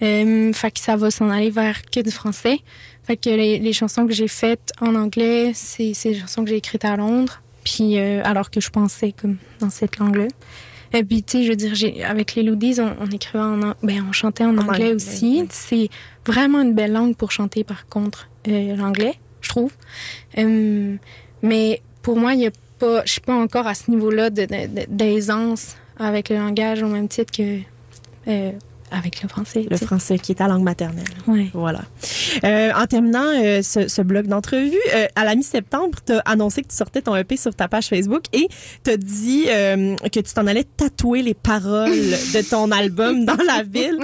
Euh, 0.02 0.54
fait 0.54 0.72
que 0.72 0.80
ça 0.80 0.96
va 0.96 1.10
s'en 1.12 1.30
aller 1.30 1.50
vers 1.50 1.82
que 1.84 2.00
du 2.02 2.12
français. 2.12 2.60
Fait 3.04 3.18
que 3.18 3.30
les, 3.30 3.58
les 3.60 3.74
chansons 3.74 4.06
que 4.06 4.14
j'ai 4.14 4.28
faites 4.28 4.72
en 4.82 4.94
anglais, 4.96 5.52
c'est 5.56 5.94
c'est 5.94 6.10
des 6.12 6.20
chansons 6.20 6.44
que 6.44 6.50
j'ai 6.50 6.58
écrites 6.58 6.86
à 6.86 6.96
Londres, 6.98 7.42
puis 7.64 7.98
euh, 7.98 8.22
alors 8.24 8.52
que 8.52 8.60
je 8.62 8.70
pensais 8.70 9.14
comme 9.20 9.38
dans 9.60 9.70
cette 9.70 9.98
langue-là. 9.98 10.28
Et 10.94 11.04
puis, 11.04 11.22
tu 11.22 11.40
sais, 11.40 11.44
je 11.44 11.50
veux 11.50 11.56
dire, 11.58 11.76
j'ai, 11.76 12.02
avec 12.04 12.36
les 12.36 12.44
Loodies, 12.44 12.80
on, 12.80 12.96
on 13.02 13.08
écrivait 13.12 13.44
en, 13.44 13.62
an- 13.62 13.76
ben, 13.84 14.06
on 14.08 14.14
chantait 14.14 14.46
en, 14.46 14.58
anglais, 14.58 14.94
aussi. 14.94 15.46
C'est 15.50 15.90
vraiment 16.26 16.62
une 16.62 16.74
belle 16.74 16.94
langue 16.94 17.14
pour 17.16 17.32
chanter, 17.34 17.66
par 17.66 17.88
contre, 17.88 18.30
euh, 18.48 18.74
l'anglais, 18.78 19.16
je 19.42 19.50
trouve. 19.50 19.74
Euh, 20.38 20.96
mais 21.42 21.82
pour 22.02 22.16
moi, 22.18 22.36
il 22.36 22.40
y 22.42 22.48
a 22.48 22.52
pas, 22.80 23.04
je 23.06 23.12
suis 23.14 23.22
pas 23.22 23.36
encore 23.36 23.68
à 23.68 23.74
ce 23.74 23.92
niveau-là 23.92 24.30
de, 24.30 24.44
de- 24.46 24.68
de- 24.68 24.86
d'aisance 24.88 25.76
avec 26.00 26.30
le 26.30 26.38
langage 26.38 26.82
au 26.84 26.88
même 26.88 27.10
titre 27.10 27.34
que 27.36 27.60
euh, 28.30 28.52
avec 28.92 29.22
le 29.22 29.30
français. 29.30 29.66
Le 29.70 29.78
français 29.78 30.18
qui 30.18 30.32
est 30.32 30.36
ta 30.36 30.48
langue 30.48 30.64
maternelle. 30.64 31.06
Ouais. 31.28 31.50
Voilà. 31.54 31.82
Euh, 32.44 32.72
en 32.76 32.86
terminant 32.86 33.26
euh, 33.26 33.62
ce, 33.62 33.88
ce 33.88 34.02
bloc 34.02 34.28
d'entrevue, 34.28 34.78
euh, 34.96 35.08
à 35.16 35.26
la 35.26 35.36
mi-septembre, 35.36 35.98
tu 36.06 36.14
as 36.14 36.20
annoncé 36.20 36.62
que 36.62 36.68
tu 36.68 36.76
sortais 36.76 37.02
ton 37.02 37.16
EP 37.16 37.36
sur 37.38 37.54
ta 37.54 37.68
page 37.68 37.88
Facebook 37.88 38.26
et 38.34 38.48
tu 38.84 38.92
as 38.92 38.98
dit 38.98 39.46
que 39.46 40.20
tu 40.20 40.34
t'en 40.34 40.48
allais 40.48 40.64
tatouer 40.64 41.22
les 41.22 41.34
paroles 41.34 41.90
de 41.92 42.50
ton 42.50 42.72
album 42.72 43.26
dans 43.26 43.38
la 43.46 43.64
ville. 43.64 44.00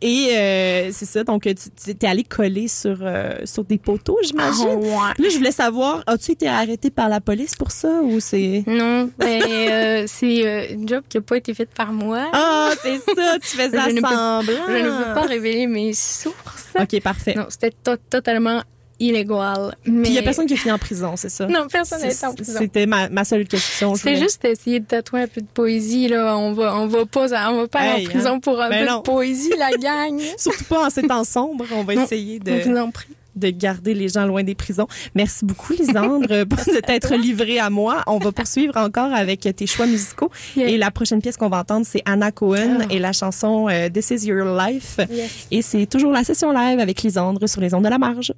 Et 0.00 0.90
c'est 0.92 1.06
ça, 1.06 1.24
donc 1.24 1.42
tu 1.42 1.94
t'es 1.94 2.06
allé 2.06 2.24
coller 2.24 2.68
sur, 2.68 2.98
sur 3.44 3.64
des 3.64 3.78
poteaux, 3.78 4.18
j'imagine. 4.22 4.68
Ah, 4.70 4.76
ouais. 4.76 5.14
Là, 5.18 5.28
je 5.28 5.36
voulais 5.36 5.52
savoir, 5.52 6.02
as-tu 6.06 6.32
été 6.32 6.48
arrêté 6.48 6.90
par 6.90 7.08
la 7.08 7.20
police 7.20 7.54
pour 7.54 7.70
ça 7.70 8.00
ou 8.02 8.20
c'est... 8.20 8.64
Non, 8.66 9.10
ben, 9.18 10.06
c'est 10.06 10.72
une 10.72 10.88
job 10.88 11.02
qui 11.08 11.18
n'a 11.18 11.22
pas 11.22 11.36
été 11.36 11.54
faite 11.54 11.70
par 11.70 11.92
moi. 11.92 12.28
Ah, 12.32 12.70
c'est 12.82 12.98
ça, 13.14 13.38
tu 13.40 13.56
Je 13.72 13.90
ne 13.94 14.00
peux- 14.00 14.08
semblant. 14.08 14.42
Je 14.68 14.72
ne 14.84 15.04
peux 15.04 15.14
pas 15.14 15.26
révéler 15.26 15.66
mes 15.66 15.92
sources. 15.92 16.68
OK, 16.78 17.00
parfait. 17.02 17.34
Non, 17.34 17.46
c'était 17.48 17.70
to- 17.82 17.96
totalement 18.10 18.62
illégal. 19.00 19.76
Mais... 19.86 20.02
Puis 20.02 20.10
il 20.10 20.14
y 20.14 20.18
a 20.18 20.22
personne 20.22 20.46
qui 20.46 20.54
est 20.54 20.56
fini 20.56 20.72
en 20.72 20.78
prison, 20.78 21.14
c'est 21.16 21.28
ça? 21.28 21.46
Non, 21.46 21.68
personne 21.70 22.00
n'est 22.02 22.24
en 22.24 22.34
prison. 22.34 22.58
C'était 22.58 22.86
ma, 22.86 23.08
ma 23.08 23.24
seule 23.24 23.46
question. 23.46 23.94
je 23.94 24.02
C'est 24.02 24.16
juste 24.16 24.44
essayer 24.44 24.80
de 24.80 24.86
tatouer 24.86 25.22
un 25.22 25.28
peu 25.28 25.40
de 25.40 25.46
poésie, 25.46 26.08
là. 26.08 26.36
On 26.36 26.52
va, 26.52 26.74
on 26.76 26.86
va 26.88 27.06
pas, 27.06 27.26
on 27.50 27.56
va 27.58 27.68
pas 27.68 27.80
Hey, 27.84 28.06
en 28.06 28.10
prison 28.10 28.34
hein? 28.34 28.40
pour 28.40 28.60
un 28.60 28.68
Ben 28.70 28.84
peu 28.84 28.90
non. 28.90 28.98
de 28.98 29.02
poésie, 29.02 29.52
la 29.56 29.70
gang. 29.78 30.20
Surtout 30.36 30.64
pas 30.64 30.86
en 30.86 30.90
ces 30.90 31.02
temps 31.02 31.22
sombres. 31.24 31.64
On 31.72 31.84
va 31.84 31.94
Non, 31.94 32.04
essayer 32.04 32.40
On 32.44 32.58
vous 32.58 32.72
de, 32.74 32.78
en 32.78 32.90
prie. 32.90 33.06
De 33.38 33.50
garder 33.50 33.94
les 33.94 34.08
gens 34.08 34.26
loin 34.26 34.42
des 34.42 34.54
prisons. 34.54 34.86
Merci 35.14 35.44
beaucoup, 35.44 35.72
Lisandre, 35.72 36.44
pour 36.48 36.58
de 36.58 36.80
t'être 36.80 37.14
livrée 37.16 37.58
à 37.58 37.70
moi. 37.70 38.02
On 38.06 38.18
va 38.18 38.32
poursuivre 38.32 38.76
encore 38.76 39.12
avec 39.12 39.40
tes 39.56 39.66
choix 39.66 39.86
musicaux. 39.86 40.30
Yeah. 40.56 40.68
Et 40.68 40.76
la 40.78 40.90
prochaine 40.90 41.22
pièce 41.22 41.36
qu'on 41.36 41.48
va 41.48 41.60
entendre, 41.60 41.86
c'est 41.88 42.02
Anna 42.04 42.30
Cohen 42.32 42.78
Ah. 42.82 42.86
et 42.90 42.98
la 42.98 43.12
chanson 43.12 43.68
euh, 43.68 43.88
This 43.88 44.10
Is 44.10 44.26
Your 44.26 44.56
Life. 44.58 44.98
Yes. 45.10 45.46
Et 45.50 45.62
c'est 45.62 45.86
toujours 45.86 46.12
la 46.12 46.24
session 46.24 46.52
live 46.52 46.78
avec 46.80 47.02
Lisandre 47.02 47.48
sur 47.48 47.60
les 47.60 47.72
ondes 47.74 47.84
de 47.84 47.88
la 47.88 47.98
marge. 47.98 48.32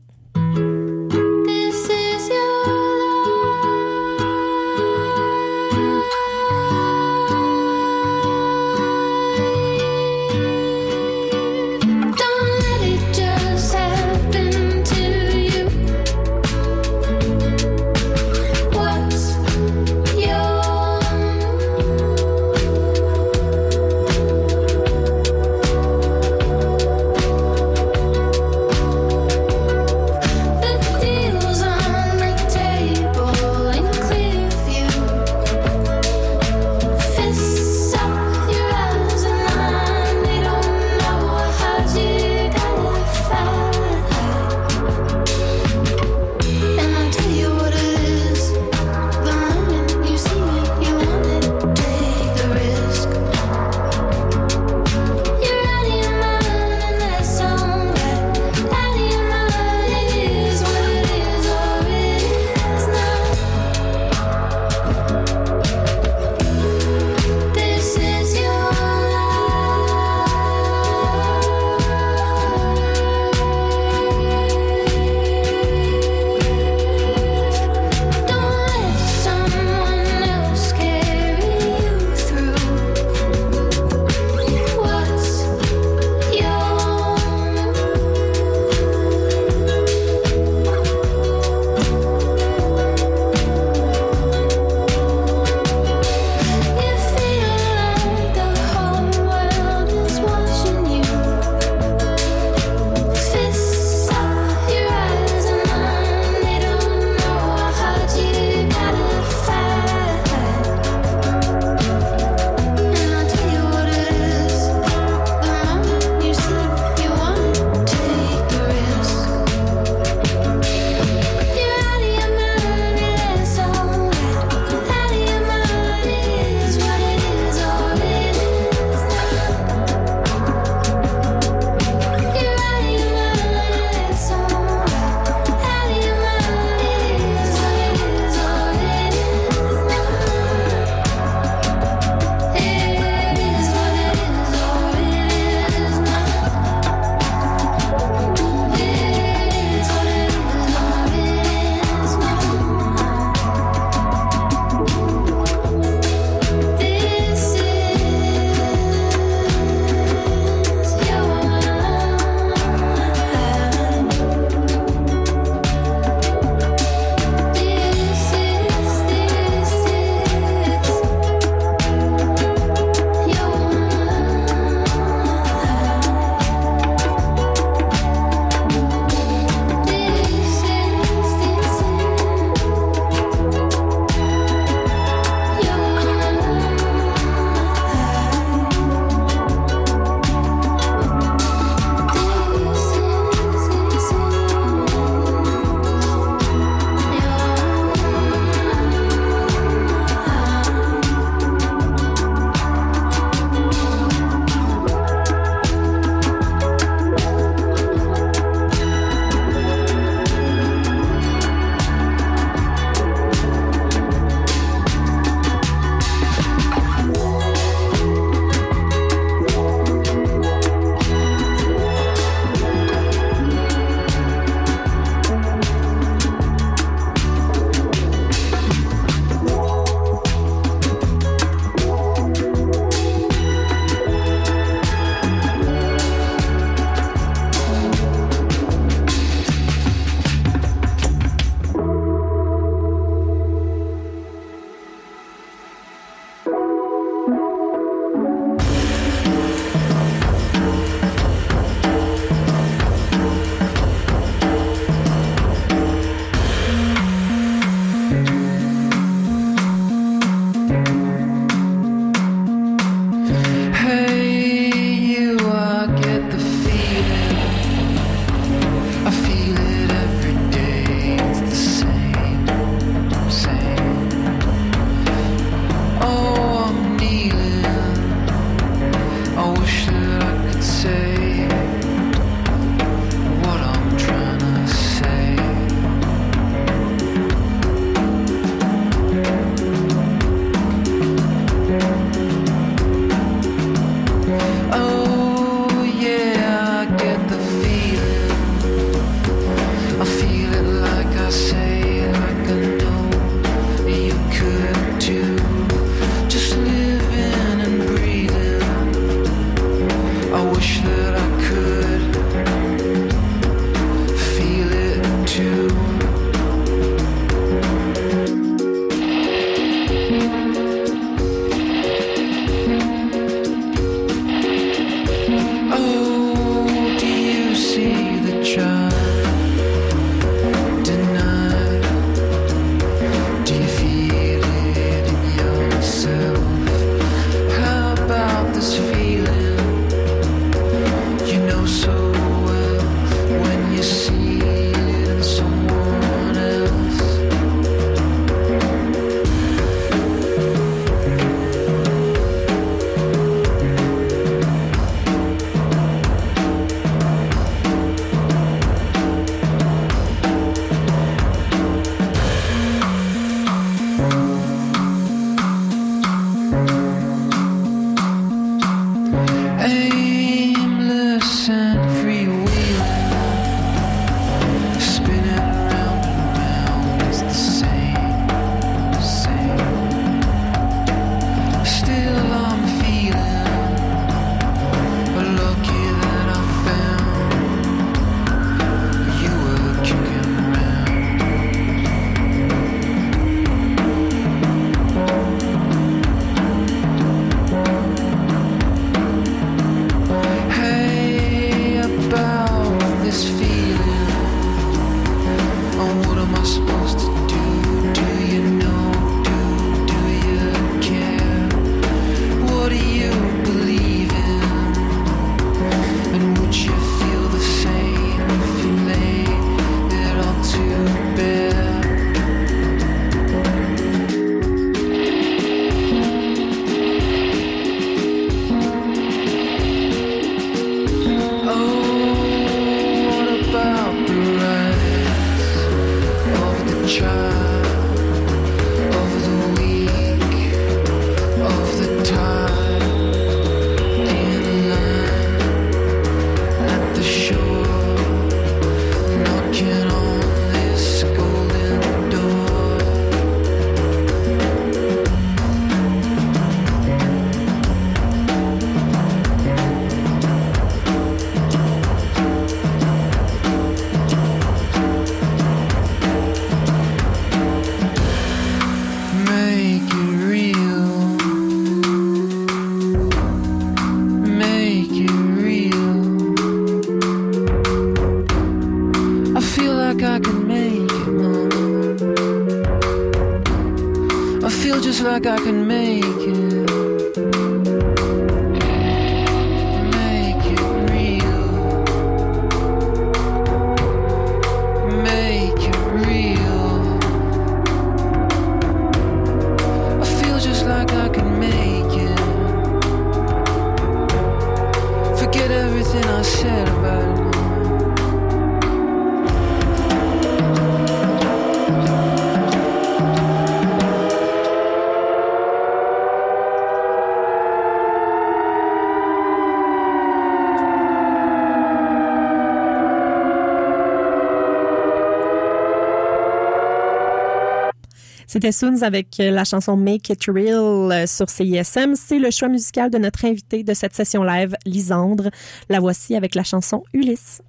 C'était 528.41 528.53
Soons 528.53 528.80
avec 528.80 529.20
euh, 529.20 529.30
la 529.30 529.45
chanson 529.45 529.76
Make 529.76 530.09
It 530.09 530.24
Real 530.24 530.91
euh, 530.91 531.07
sur 531.07 531.28
CISM. 531.28 531.95
C'est 531.95 532.18
le 532.18 532.30
choix 532.30 532.49
musical 532.49 532.88
de 532.88 532.97
notre 532.97 533.26
invité 533.26 533.64
de 533.64 533.74
cette 533.74 533.95
session 533.95 534.24
live, 534.24 534.57
Lisandre. 534.64 535.28
La 535.68 535.78
voici 535.78 536.16
avec 536.16 536.34
la 536.34 536.43
chanson 536.43 536.82
Ulysse. 536.95 537.43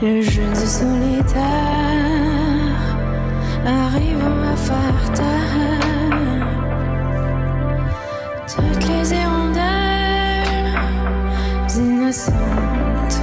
Le 0.00 0.22
jeune 0.22 0.54
solitaire 0.54 1.34
arrive 3.66 4.22
à 4.44 4.56
faire 4.56 5.12
taire 5.12 6.46
toutes 8.46 8.88
les 8.88 9.12
hirondelles 9.12 10.78
innocentes. 11.76 13.20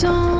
don't 0.00 0.37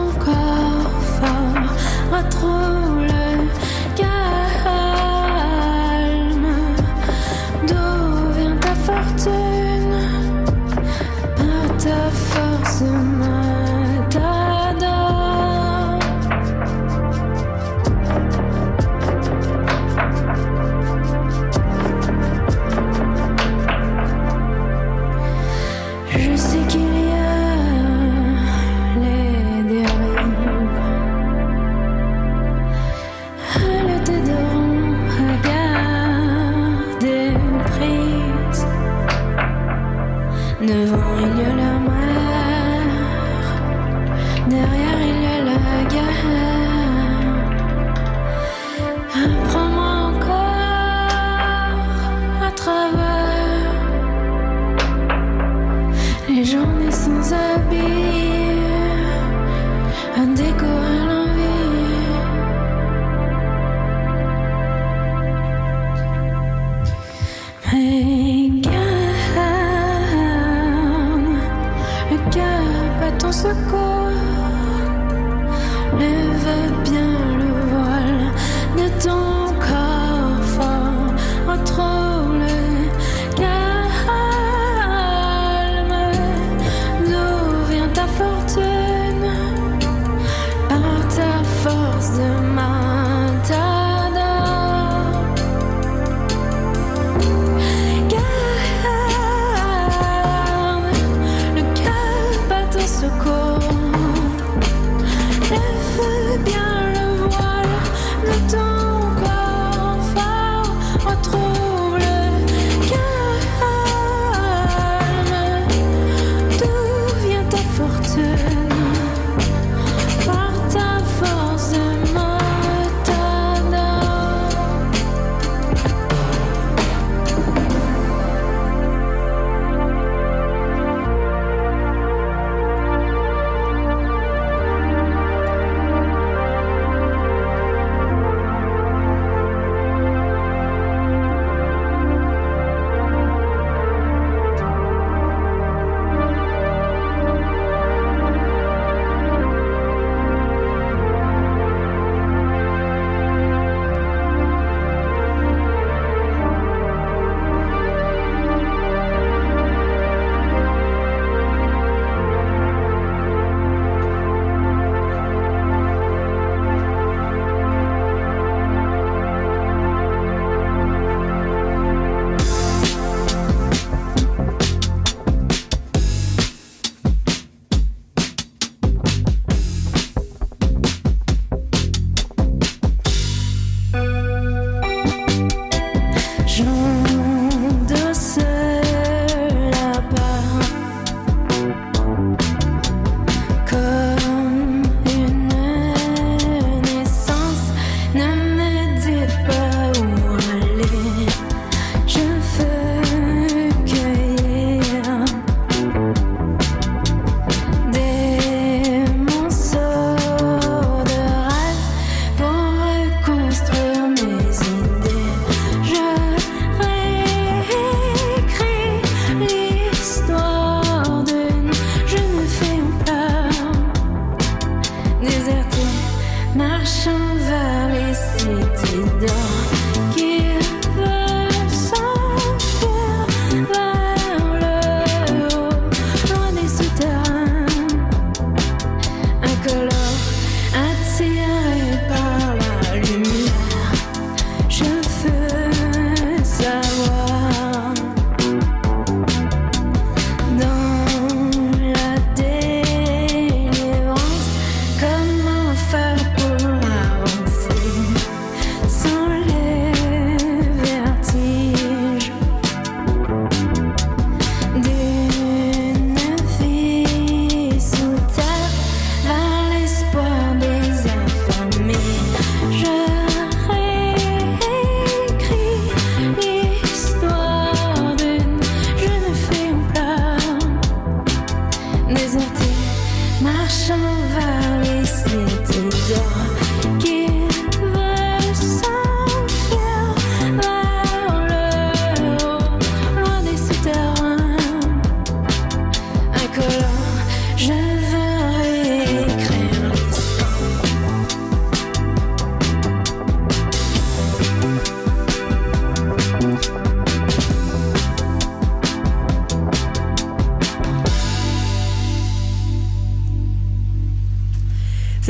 ton 73.12 73.32
secours. 73.32 74.11
Lève 75.98 76.72
bien 76.84 77.11
le 77.42 77.50
voile 77.70 78.32
de 78.76 78.86
ton 79.02 79.54
corps. 79.61 79.88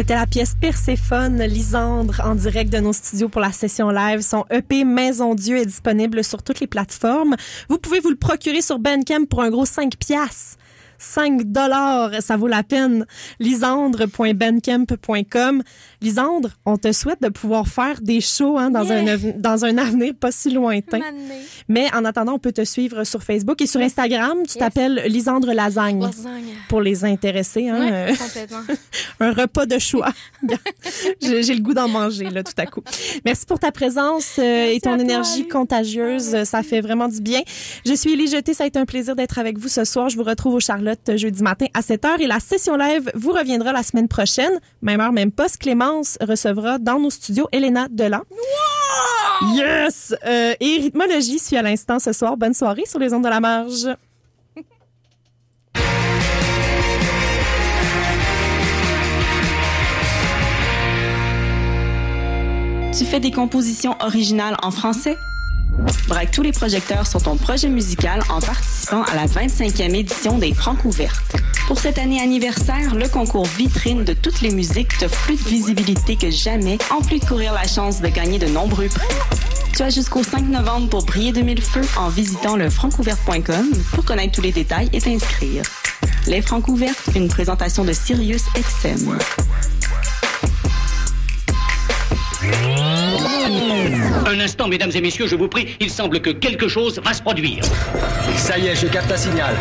C'était 0.08 0.20
la 0.20 0.26
pièce 0.26 0.56
Perséphone, 0.58 1.42
Lisandre, 1.42 2.22
en 2.24 2.34
direct 2.34 2.72
de 2.72 2.78
nos 2.78 2.94
studios 2.94 3.28
pour 3.28 3.42
la 3.42 3.52
session 3.52 3.90
live. 3.90 4.22
Son 4.22 4.46
EP 4.50 4.84
Maison 4.84 5.34
Dieu 5.34 5.58
est 5.58 5.66
disponible 5.66 6.24
sur 6.24 6.42
toutes 6.42 6.60
les 6.60 6.66
plateformes. 6.66 7.36
Vous 7.68 7.76
pouvez 7.76 8.00
vous 8.00 8.08
le 8.08 8.16
procurer 8.16 8.62
sur 8.62 8.78
Bandcamp 8.78 9.26
pour 9.28 9.42
un 9.42 9.50
gros 9.50 9.66
5 9.66 9.98
piastres. 9.98 10.56
5 10.98 11.44
dollars, 11.44 12.10
ça 12.20 12.36
vaut 12.36 12.48
la 12.48 12.62
peine. 12.62 13.06
Lisandre.bandcamp.com. 13.40 15.62
Lisandre, 16.00 16.50
on 16.64 16.76
te 16.76 16.92
souhaite 16.92 17.20
de 17.22 17.28
pouvoir 17.28 17.66
faire 17.68 18.00
des 18.00 18.20
shows 18.20 18.58
hein, 18.58 18.70
dans, 18.70 18.84
Yeah. 18.84 19.14
un, 19.14 19.18
dans 19.36 19.64
un 19.64 19.78
avenir 19.78 20.14
pas 20.18 20.30
si 20.32 20.50
lointain. 20.50 21.00
Mais 21.68 21.86
en 21.94 22.04
attendant, 22.04 22.34
on 22.34 22.38
peut 22.38 22.52
te 22.52 22.64
suivre 22.64 23.04
sur 23.04 23.22
Facebook 23.22 23.60
et 23.60 23.66
sur 23.66 23.80
Instagram. 23.80 24.38
Tu 24.48 24.58
t'appelles 24.58 25.02
Lisandre 25.06 25.52
Lasagne 25.52 26.02
Lasagne. 26.02 26.54
pour 26.68 26.80
les 26.80 27.04
intéressés. 27.04 27.68
Hein, 27.68 27.92
euh, 27.92 28.14
complètement. 28.16 28.58
un 29.20 29.32
repas 29.32 29.66
de 29.66 29.78
choix. 29.78 30.12
J'ai 31.20 31.42
j'ai 31.42 31.54
le 31.54 31.60
goût 31.60 31.74
d'en 31.74 31.88
manger 31.88 32.30
là 32.30 32.42
tout 32.42 32.52
à 32.56 32.66
coup. 32.66 32.82
Merci 33.24 33.44
pour 33.46 33.58
ta 33.58 33.72
présence 33.72 34.36
euh, 34.38 34.66
et 34.70 34.80
ton 34.80 34.94
toi, 34.94 35.02
énergie 35.04 35.48
contagieuse. 35.48 36.44
Ça 36.44 36.62
fait 36.62 36.80
vraiment 36.80 37.08
du 37.08 37.20
bien. 37.20 37.40
Je 37.86 37.94
suis 37.94 38.12
Élie 38.12 38.28
Jeté. 38.28 38.54
Ça 38.54 38.64
a 38.64 38.66
été 38.66 38.78
un 38.78 38.86
plaisir 38.86 39.16
d'être 39.16 39.38
avec 39.38 39.58
vous 39.58 39.68
ce 39.68 39.84
soir. 39.84 40.08
Je 40.08 40.16
vous 40.16 40.22
retrouve 40.24 40.54
au 40.54 40.60
Charlotte 40.60 40.87
jeudi 41.16 41.42
matin 41.42 41.66
à 41.74 41.80
7h 41.80 42.20
et 42.20 42.26
la 42.26 42.40
session 42.40 42.76
live 42.76 43.10
vous 43.14 43.32
reviendra 43.32 43.72
la 43.72 43.82
semaine 43.82 44.08
prochaine. 44.08 44.60
Même 44.82 45.00
heure, 45.00 45.12
même 45.12 45.32
poste. 45.32 45.58
Clémence 45.58 46.18
recevra 46.20 46.78
dans 46.78 46.98
nos 46.98 47.10
studios 47.10 47.48
Elena 47.52 47.88
Delan. 47.90 48.22
Yes! 49.54 50.14
Euh, 50.26 50.54
et 50.60 50.78
Rythmologie 50.78 51.38
suit 51.38 51.56
à 51.56 51.62
l'instant 51.62 51.98
ce 51.98 52.12
soir. 52.12 52.36
Bonne 52.36 52.54
soirée 52.54 52.84
sur 52.86 52.98
les 52.98 53.12
ondes 53.14 53.24
de 53.24 53.28
la 53.28 53.40
marge. 53.40 53.88
Tu 62.96 63.04
fais 63.04 63.20
des 63.20 63.30
compositions 63.30 63.94
originales 64.00 64.56
en 64.62 64.72
français? 64.72 65.16
Braque 66.08 66.30
tous 66.30 66.42
les 66.42 66.52
projecteurs 66.52 67.06
sur 67.06 67.22
ton 67.22 67.36
projet 67.36 67.68
musical 67.68 68.22
en 68.28 68.40
participant 68.40 69.02
à 69.02 69.14
la 69.14 69.26
25e 69.26 69.94
édition 69.94 70.38
des 70.38 70.54
Francs 70.54 70.84
ouvertes. 70.84 71.36
Pour 71.66 71.78
cette 71.78 71.98
année 71.98 72.20
anniversaire, 72.20 72.94
le 72.94 73.08
concours 73.08 73.46
vitrine 73.46 74.04
de 74.04 74.14
toutes 74.14 74.40
les 74.40 74.50
musiques 74.50 74.96
t'offre 74.98 75.20
plus 75.24 75.36
de 75.36 75.48
visibilité 75.48 76.16
que 76.16 76.30
jamais, 76.30 76.78
en 76.90 77.02
plus 77.02 77.18
de 77.18 77.24
courir 77.24 77.52
la 77.52 77.66
chance 77.66 78.00
de 78.00 78.08
gagner 78.08 78.38
de 78.38 78.46
nombreux 78.46 78.88
prix. 78.88 79.06
Tu 79.76 79.82
as 79.82 79.90
jusqu'au 79.90 80.22
5 80.22 80.48
novembre 80.48 80.88
pour 80.88 81.04
briller 81.04 81.32
de 81.32 81.42
mille 81.42 81.62
feux 81.62 81.86
en 81.96 82.08
visitant 82.08 82.56
le 82.56 82.70
francouverte.com 82.70 83.70
pour 83.92 84.04
connaître 84.04 84.32
tous 84.32 84.42
les 84.42 84.52
détails 84.52 84.88
et 84.92 85.00
t'inscrire. 85.00 85.62
Les 86.26 86.42
Francs 86.42 86.66
ouvertes, 86.68 87.10
une 87.14 87.28
présentation 87.28 87.84
de 87.84 87.92
Sirius 87.92 88.44
XM. 88.54 89.18
Un 94.26 94.40
instant, 94.40 94.68
mesdames 94.68 94.90
et 94.94 95.00
messieurs, 95.00 95.26
je 95.26 95.36
vous 95.36 95.48
prie, 95.48 95.76
il 95.80 95.90
semble 95.90 96.20
que 96.20 96.30
quelque 96.30 96.68
chose 96.68 97.00
va 97.04 97.12
se 97.12 97.22
produire. 97.22 97.64
Ça 98.36 98.58
y 98.58 98.66
est, 98.66 98.76
je 98.76 98.86
capte 98.86 99.10
un 99.10 99.16
signal. 99.16 99.54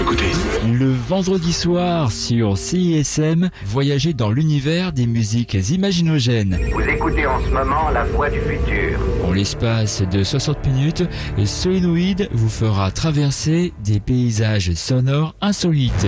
Écoutez, 0.00 0.30
Le 0.72 0.92
vendredi 0.92 1.52
soir 1.52 2.12
sur 2.12 2.56
CISM, 2.56 3.50
voyagez 3.64 4.12
dans 4.12 4.30
l'univers 4.30 4.92
des 4.92 5.06
musiques 5.06 5.54
imaginogènes. 5.70 6.58
Vous 6.72 6.82
écoutez 6.82 7.26
en 7.26 7.40
ce 7.42 7.48
moment 7.48 7.90
la 7.92 8.04
voix 8.04 8.30
du 8.30 8.38
futur. 8.40 9.00
En 9.24 9.32
l'espace 9.32 10.02
de 10.02 10.22
60 10.22 10.64
minutes, 10.66 11.02
Solenoid 11.44 12.28
vous 12.30 12.48
fera 12.48 12.92
traverser 12.92 13.72
des 13.84 13.98
paysages 13.98 14.72
sonores 14.74 15.34
insolites. 15.40 16.06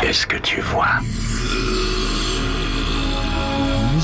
Qu'est-ce 0.00 0.26
que 0.26 0.38
tu 0.38 0.60
vois? 0.60 1.00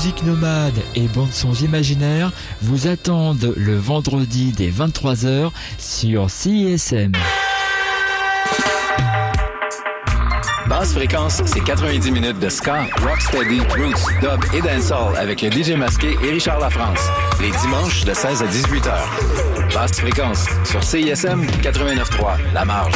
Musique 0.03 0.23
nomade 0.23 0.81
et 0.95 1.07
bandes 1.07 1.31
sons 1.31 1.53
imaginaires 1.53 2.31
vous 2.63 2.87
attendent 2.87 3.53
le 3.55 3.75
vendredi 3.75 4.51
dès 4.51 4.71
23h 4.71 5.51
sur 5.77 6.27
CISM. 6.27 7.11
Basse 10.67 10.93
fréquence, 10.93 11.43
c'est 11.45 11.63
90 11.63 12.11
minutes 12.11 12.39
de 12.39 12.49
ska, 12.49 12.87
rocksteady, 13.03 13.59
roots, 13.59 14.01
dub 14.21 14.43
et 14.55 14.61
dancehall 14.61 15.15
avec 15.17 15.43
le 15.43 15.51
DJ 15.51 15.73
masqué 15.73 16.17
et 16.23 16.31
Richard 16.31 16.59
Lafrance. 16.59 17.07
Les 17.39 17.51
dimanches 17.51 18.03
de 18.03 18.15
16 18.15 18.41
à 18.41 18.47
18 18.47 18.83
h. 18.87 19.75
Basse 19.75 19.99
fréquence 19.99 20.47
sur 20.65 20.83
CISM 20.83 21.43
89.3, 21.61 22.37
La 22.55 22.65
Marge. 22.65 22.95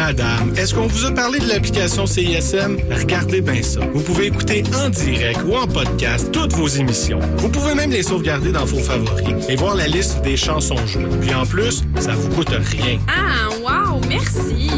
Madame, 0.00 0.54
est-ce 0.56 0.74
qu'on 0.74 0.86
vous 0.86 1.04
a 1.04 1.10
parlé 1.10 1.38
de 1.40 1.46
l'application 1.46 2.06
CISM? 2.06 2.78
Regardez 2.90 3.42
bien 3.42 3.62
ça. 3.62 3.80
Vous 3.92 4.00
pouvez 4.00 4.28
écouter 4.28 4.64
en 4.74 4.88
direct 4.88 5.40
ou 5.46 5.54
en 5.54 5.66
podcast 5.66 6.32
toutes 6.32 6.54
vos 6.54 6.68
émissions. 6.68 7.20
Vous 7.36 7.50
pouvez 7.50 7.74
même 7.74 7.90
les 7.90 8.02
sauvegarder 8.02 8.50
dans 8.50 8.64
vos 8.64 8.78
favoris 8.78 9.46
et 9.50 9.56
voir 9.56 9.74
la 9.74 9.86
liste 9.86 10.22
des 10.22 10.38
chansons 10.38 10.86
jouées. 10.86 11.04
Puis 11.20 11.34
en 11.34 11.44
plus, 11.44 11.82
ça 11.96 12.12
vous 12.12 12.30
coûte 12.30 12.48
rien. 12.48 12.98
Ah, 13.08 13.50
wow, 13.60 14.00
merci. 14.08 14.70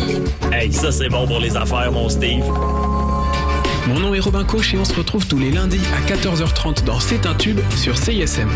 Hey, 0.51 0.73
ça 0.73 0.91
c'est 0.91 1.09
bon 1.09 1.25
pour 1.29 1.39
les 1.39 1.57
affaires, 1.57 1.93
mon 1.93 2.09
Steve. 2.09 2.43
Mon 3.89 3.99
nom 3.99 4.15
est 4.15 4.21
Robin 4.21 4.45
Coche 4.45 4.75
et 4.75 4.79
on 4.79 4.85
se 4.85 4.95
retrouve 4.95 5.27
tous 5.27 5.39
les 5.39 5.51
lundis 5.51 5.81
à 5.97 6.13
14h30 6.13 6.85
dans 6.85 7.01
C'est 7.01 7.27
un 7.27 7.35
tube 7.35 7.59
sur 7.77 7.99
CISM. 7.99 8.49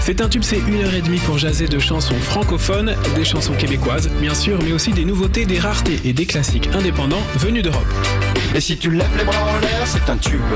C'est 0.00 0.20
un 0.20 0.28
tube, 0.28 0.44
c'est 0.44 0.60
une 0.68 0.82
heure 0.84 0.94
et 0.94 1.02
demie 1.02 1.18
pour 1.18 1.36
jaser 1.36 1.66
de 1.66 1.78
chansons 1.78 2.18
francophones, 2.20 2.94
des 3.16 3.24
chansons 3.24 3.54
québécoises, 3.54 4.08
bien 4.20 4.34
sûr, 4.34 4.58
mais 4.64 4.72
aussi 4.72 4.92
des 4.92 5.04
nouveautés, 5.04 5.46
des 5.46 5.58
raretés 5.58 6.00
et 6.04 6.12
des 6.12 6.26
classiques 6.26 6.68
indépendants 6.74 7.22
venus 7.36 7.64
d'Europe. 7.64 7.92
Et 8.54 8.60
si 8.60 8.78
tu 8.78 8.90
lèves 8.90 9.16
les 9.16 9.24
bras 9.24 9.42
en 9.42 9.60
l'air, 9.60 9.84
c'est 9.84 10.08
un 10.10 10.16
tube. 10.16 10.42